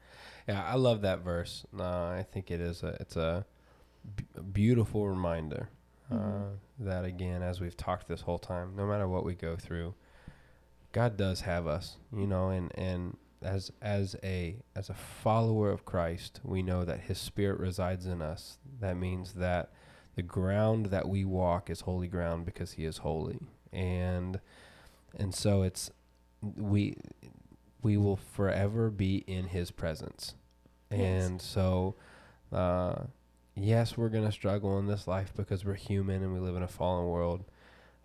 [0.48, 1.64] Yeah, I love that verse.
[1.72, 3.46] No, I think it is a it's a
[4.16, 5.68] b- beautiful reminder
[6.10, 9.94] uh, that again, as we've talked this whole time, no matter what we go through,
[10.92, 15.84] God does have us, you know, and and as as a as a follower of
[15.84, 18.58] Christ, we know that His Spirit resides in us.
[18.80, 19.70] That means that
[20.16, 23.40] the ground that we walk is holy ground because He is holy,
[23.72, 24.40] and
[25.18, 25.90] and so it's
[26.56, 26.96] we
[27.82, 30.34] we will forever be in his presence.
[30.90, 31.00] Yes.
[31.00, 31.94] And so
[32.52, 33.04] uh
[33.54, 36.62] yes, we're going to struggle in this life because we're human and we live in
[36.62, 37.44] a fallen world.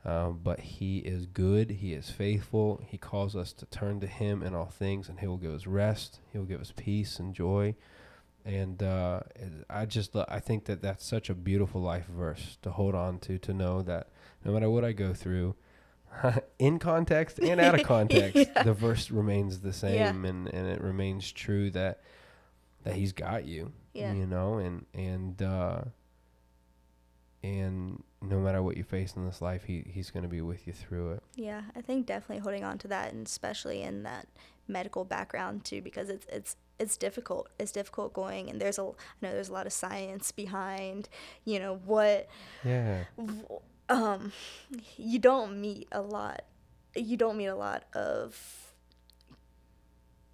[0.06, 1.70] Um, but he is good.
[1.70, 2.82] He is faithful.
[2.86, 5.68] He calls us to turn to him in all things, and he will give us
[5.68, 6.22] rest.
[6.32, 7.76] He will give us peace and joy.
[8.46, 9.22] And uh,
[9.70, 13.38] I just I think that that's such a beautiful life verse to hold on to.
[13.38, 14.08] To know that
[14.46, 15.56] no matter what I go through,
[16.60, 18.64] in context and out of context, Yeah.
[18.64, 19.74] the verse remains the Yeah.
[20.12, 22.02] same, and, and it remains true that
[22.84, 23.72] that he's got you.
[23.94, 24.14] Yeah.
[24.14, 25.82] You know, and and uh,
[27.44, 30.68] and no matter what you face in this life, he he's going to be with
[30.68, 31.24] you through it.
[31.36, 34.28] Yeah, I think definitely holding on to that, and especially in that
[34.68, 37.50] medical background too, because it's it's it's difficult.
[37.60, 38.86] It's difficult going, and there's a I
[39.22, 41.10] know there's a lot of science behind,
[41.46, 42.28] you know what,
[42.66, 43.04] Yeah.
[43.90, 44.32] Um,
[44.98, 46.44] you don't meet a lot,
[46.96, 48.36] you don't meet a lot of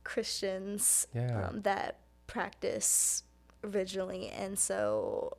[0.04, 1.47] Christians Yeah.
[1.49, 3.24] um, that practice
[3.64, 5.38] originally, and so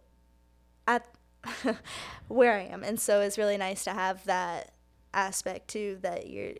[0.86, 1.06] at
[2.28, 4.72] where I am, and so it's really nice to have that
[5.12, 6.54] aspect too that you're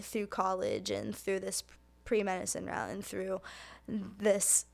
[0.00, 1.62] through college and through this
[2.04, 3.40] pre-medicine route and through
[3.88, 4.64] this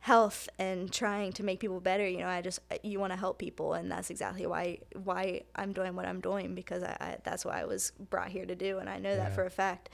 [0.00, 3.38] health and trying to make people better you know i just you want to help
[3.38, 7.44] people and that's exactly why why i'm doing what i'm doing because I, I that's
[7.44, 9.24] what i was brought here to do and i know Yeah.
[9.24, 9.90] that for a fact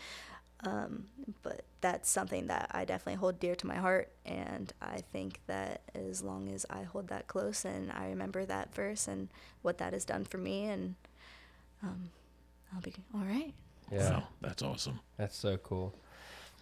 [0.67, 1.05] um,
[1.43, 5.83] but that's something that I definitely hold dear to my heart, and I think that
[5.95, 9.29] as long as I hold that close and I remember that verse and
[9.61, 10.95] what that has done for me, and
[11.83, 12.09] um,
[12.75, 13.53] I'll be all right.
[13.93, 14.11] Yeah.
[14.11, 15.01] Wow, that's awesome.
[15.19, 15.95] That's so cool.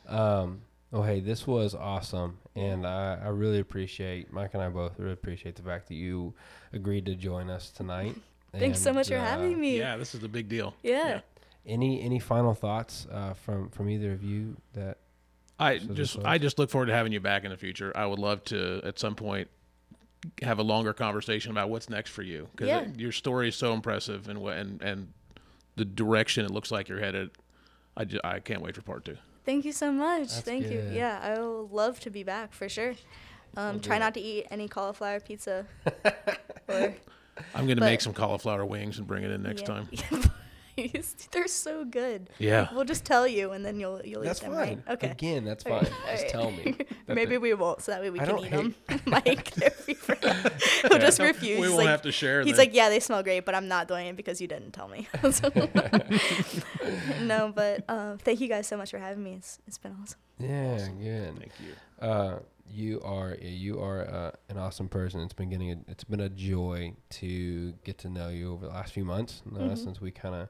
[0.09, 0.63] Um,
[0.93, 2.39] oh, hey, this was awesome.
[2.55, 6.35] And I, I really appreciate, Mike and I both really appreciate the fact that you
[6.73, 8.15] agreed to join us tonight.
[8.59, 9.79] Thanks so And, much for uh, having me.
[9.79, 10.75] Yeah, this is a big deal.
[10.83, 11.21] Yeah.
[11.65, 14.99] Any any final thoughts uh, from from either of you that
[15.61, 17.93] I just I just look forward to having you back in the future.
[17.95, 19.49] I would love to at some point
[20.43, 22.87] have a longer conversation about what's next for you because Yeah.
[22.97, 25.13] your story is so impressive and and and
[25.77, 27.31] the direction it looks like you're headed.
[27.97, 29.17] I, ju- I can't wait for part two.
[29.45, 30.29] Thank you so much.
[30.29, 30.89] That's Thank you.
[30.93, 32.95] Yeah, I will love to be back for sure.
[33.57, 35.67] Um, try not to eat any cauliflower pizza.
[36.69, 36.95] or
[37.55, 39.67] I'm going to But- make some cauliflower wings and bring it in next yeah.
[39.67, 39.89] time.
[40.75, 41.15] Please.
[41.33, 42.31] They're so good.
[42.39, 42.69] Yeah.
[42.75, 44.83] We'll just tell you, and then you'll you'll that's eat them, fine.
[44.87, 44.95] right?
[44.95, 45.11] Okay.
[45.11, 45.91] Again, that's All fine.
[46.07, 46.19] right.
[46.21, 46.77] Just All tell me.
[47.09, 48.75] Maybe the- we won't, so that way we I can eat them.
[49.07, 50.15] Mike, they're free for
[50.89, 51.61] He'll just refuse.
[51.61, 52.43] We won't like, have to share.
[52.43, 52.67] He's then.
[52.67, 55.07] like, yeah, they smell great, but I'm not doing it because you didn't tell me.
[57.23, 59.35] No, but uh, thank you guys so much for having me.
[59.35, 60.19] It's it's been awesome.
[60.39, 61.39] Yeah, good.
[61.39, 62.07] Thank you.
[62.07, 65.21] Uh, you are yeah, you are uh, an awesome person.
[65.21, 68.73] It's been getting a, it's been a joy to get to know you over the
[68.73, 69.43] last few months.
[69.47, 69.79] Uh, Mhm.
[69.79, 70.49] Since we kind of,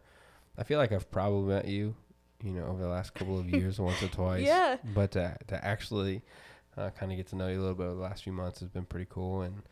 [0.58, 1.94] I feel like I've probably met you,
[2.42, 4.44] you know, over the last couple of years, once or twice.
[4.44, 4.76] Yeah.
[4.94, 6.22] But to to actually
[6.76, 8.60] uh, kind of get to know you a little bit over the last few months
[8.60, 9.62] has been pretty cool, and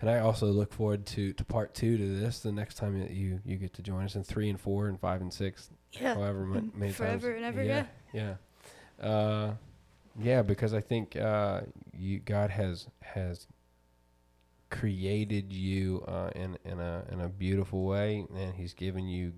[0.00, 2.40] and I also look forward to to part two to this.
[2.40, 4.98] The next time that you you get to join us in three and four and
[5.00, 6.14] five and six, Yeah.
[6.14, 7.36] however ma- many forever times.
[7.36, 8.34] and ever, Yeah, yeah,
[9.06, 9.54] uh,
[10.18, 10.42] yeah.
[10.42, 13.46] Because I think uh, you God has has
[14.70, 19.32] created you uh, in in a in a beautiful way, and He's given you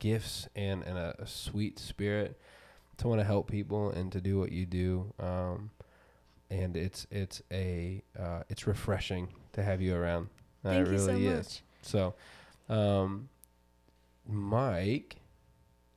[0.00, 2.36] gifts and and a, a sweet spirit
[2.96, 5.12] to want to help people and to do what you do.
[5.20, 5.70] Um,
[6.50, 10.28] and it's it's a uh, it's refreshing to have you around.
[10.64, 11.34] Uh, Thank it you so really much.
[11.34, 11.62] is.
[11.82, 12.14] So,
[12.68, 13.28] um,
[14.28, 15.16] Mike,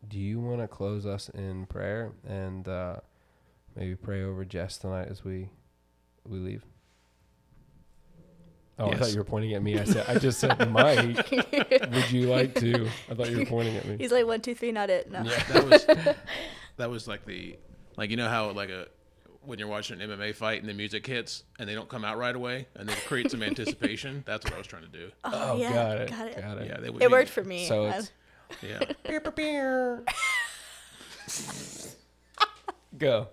[0.08, 2.98] do you want to close us in prayer and uh,
[3.76, 5.50] maybe pray over Jess tonight as we
[6.28, 6.64] we leave?
[8.80, 9.78] Oh, I thought you were pointing at me.
[9.78, 11.30] I said I just said Mike.
[11.32, 12.88] would you like to?
[13.10, 13.98] I thought you were pointing at me.
[13.98, 15.12] He's like one, two, three, not it.
[15.12, 15.22] No.
[15.24, 15.44] Yeah.
[15.54, 15.86] That was
[16.78, 17.56] that was like the
[17.98, 18.88] like you know how like a
[19.46, 22.18] when you're watching an MMA fight and the music hits and they don't come out
[22.18, 24.24] right away and they create some anticipation.
[24.26, 25.12] That's what I was trying to do.
[25.26, 26.10] Oh, Oh, yeah, got it.
[26.10, 26.42] got it.
[26.42, 26.68] Got it.
[26.68, 27.68] Yeah, they would It be- worked for me.
[27.68, 28.12] So I- it's
[28.62, 28.80] Yeah.
[32.98, 33.28] Go.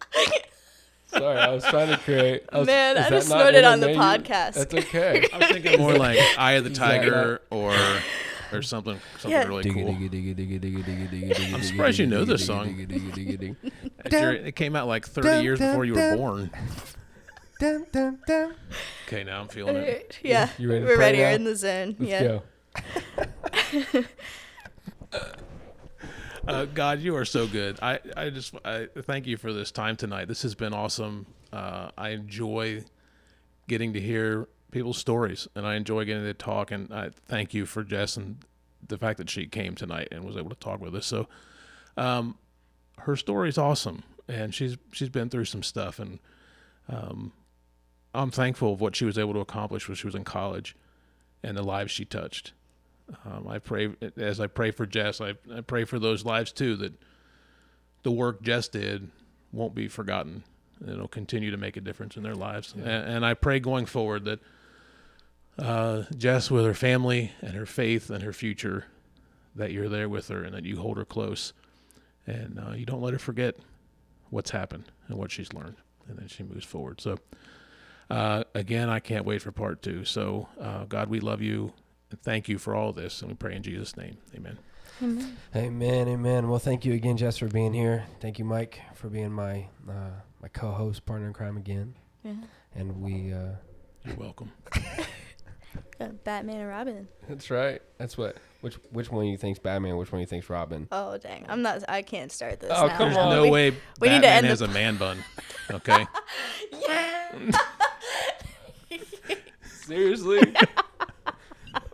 [1.11, 2.45] Sorry, I was trying to create.
[2.53, 3.97] I was, Man, I just not snorted on the MMA?
[3.97, 4.55] podcast.
[4.55, 5.27] That's okay.
[5.33, 7.77] I was thinking more like Eye of the Is that Tiger or
[8.53, 9.47] or something something Yeah.
[9.47, 9.89] really cool.
[9.91, 12.77] I'm surprised you know this song.
[14.05, 16.51] It came out like 30 years before you were born.
[17.61, 18.55] Dun, dun, dun.
[19.07, 20.19] Okay, now I'm feeling it.
[20.23, 21.19] Yeah, You ready to we're pray ready.
[21.19, 21.97] We're in the zone.
[21.99, 22.39] Let's yeah.
[23.93, 24.05] go.
[26.47, 27.79] Uh, God, you are so good.
[27.83, 30.29] I, I just I thank you for this time tonight.
[30.29, 31.27] This has been awesome.
[31.53, 32.85] Uh, I enjoy
[33.69, 36.71] getting to hear people's stories, and I enjoy getting to talk.
[36.71, 38.39] And I thank you for Jess and
[38.87, 41.07] the fact that she came tonight and was able to talk with us.
[41.07, 41.29] So,
[41.97, 42.39] um,
[42.99, 46.19] her story is awesome, and she's she's been through some stuff, and
[46.89, 47.33] um,
[48.15, 50.75] I'm thankful of what she was able to accomplish when she was in college,
[51.43, 52.53] and the lives she touched.
[53.25, 55.21] Um, I pray as I pray for Jess.
[55.21, 56.93] I, I pray for those lives too that
[58.03, 59.11] the work Jess did
[59.53, 60.45] won't be forgotten.
[60.87, 62.75] It'll continue to make a difference in their lives.
[62.77, 62.85] Yeah.
[62.85, 64.41] And, and I pray going forward that
[65.59, 68.87] uh, Jess, with her family and her faith and her future,
[69.55, 71.53] that you're there with her and that you hold her close,
[72.27, 73.57] and uh, you don't let her forget
[74.31, 75.77] what's happened and what she's learned,
[76.09, 77.01] and then she moves forward.
[77.01, 77.19] So.
[78.09, 80.05] Uh, again, I can't wait for part two.
[80.05, 81.73] So, uh, God, we love you
[82.11, 83.21] and thank you for all this.
[83.23, 84.17] And we pray in Jesus' name.
[84.35, 84.59] Amen.
[85.03, 85.37] Amen.
[85.57, 86.49] Amen, amen.
[86.49, 88.05] Well, thank you again, Jess, for being here.
[88.21, 90.11] Thank you, Mike, for being my uh,
[90.43, 91.95] my co-host, partner in crime again.
[92.23, 92.35] Yeah.
[92.75, 93.33] And we.
[93.33, 93.53] Uh,
[94.05, 94.53] You're welcome.
[96.01, 97.07] Uh, Batman and Robin.
[97.29, 97.81] that's right.
[97.99, 98.37] That's what.
[98.63, 99.97] Which which one you think's Batman?
[99.99, 100.89] Which one you think's Robin?
[100.91, 101.85] Oh dang, I'm not.
[101.89, 102.73] I can't start this.
[102.75, 102.97] Oh, now.
[102.97, 103.31] come There's on.
[103.37, 105.19] no We- way we need to end has the- a man bun.
[105.71, 106.07] Okay.
[106.89, 107.51] yeah.
[109.63, 110.41] Seriously?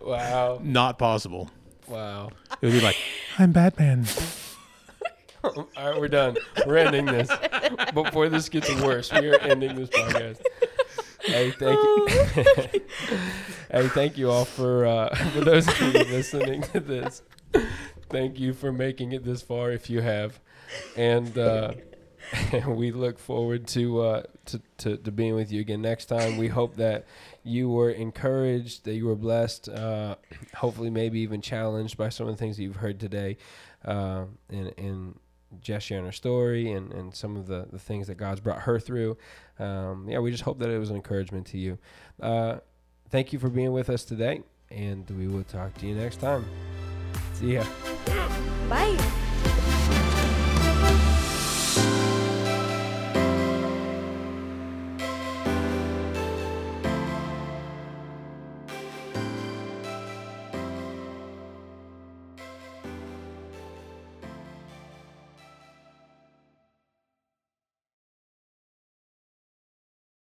[0.06, 0.60] Wow.
[0.62, 1.50] Not possible.
[1.88, 2.30] Wow.
[2.60, 2.96] It would be like,
[3.38, 4.06] I'm Batman.
[5.44, 6.36] All right, we're done.
[6.66, 7.30] We're ending this.
[7.94, 10.40] Before this gets worse, we are ending this podcast.
[11.20, 12.06] Hey, thank you.
[13.70, 17.22] hey, thank you all for uh, for those of you listening to this.
[18.08, 20.38] Thank you for making it this far, if you have,
[20.96, 21.72] and uh,
[22.66, 26.38] we look forward to, uh, to to to being with you again next time.
[26.38, 27.06] We hope that
[27.46, 30.16] you were encouraged, that you were blessed, uh,
[30.54, 33.36] hopefully, maybe even challenged by some of the things that you've heard today,
[33.84, 35.14] uh, in in
[35.60, 38.78] Jess sharing her story and, and some of the, the things that God's brought her
[38.78, 39.16] through.
[39.58, 41.78] Um, yeah, we just hope that it was an encouragement to you.
[42.20, 42.56] Uh,
[43.10, 46.44] thank you for being with us today, and we will talk to you next time.
[47.34, 47.64] See ya.
[48.68, 48.96] Bye.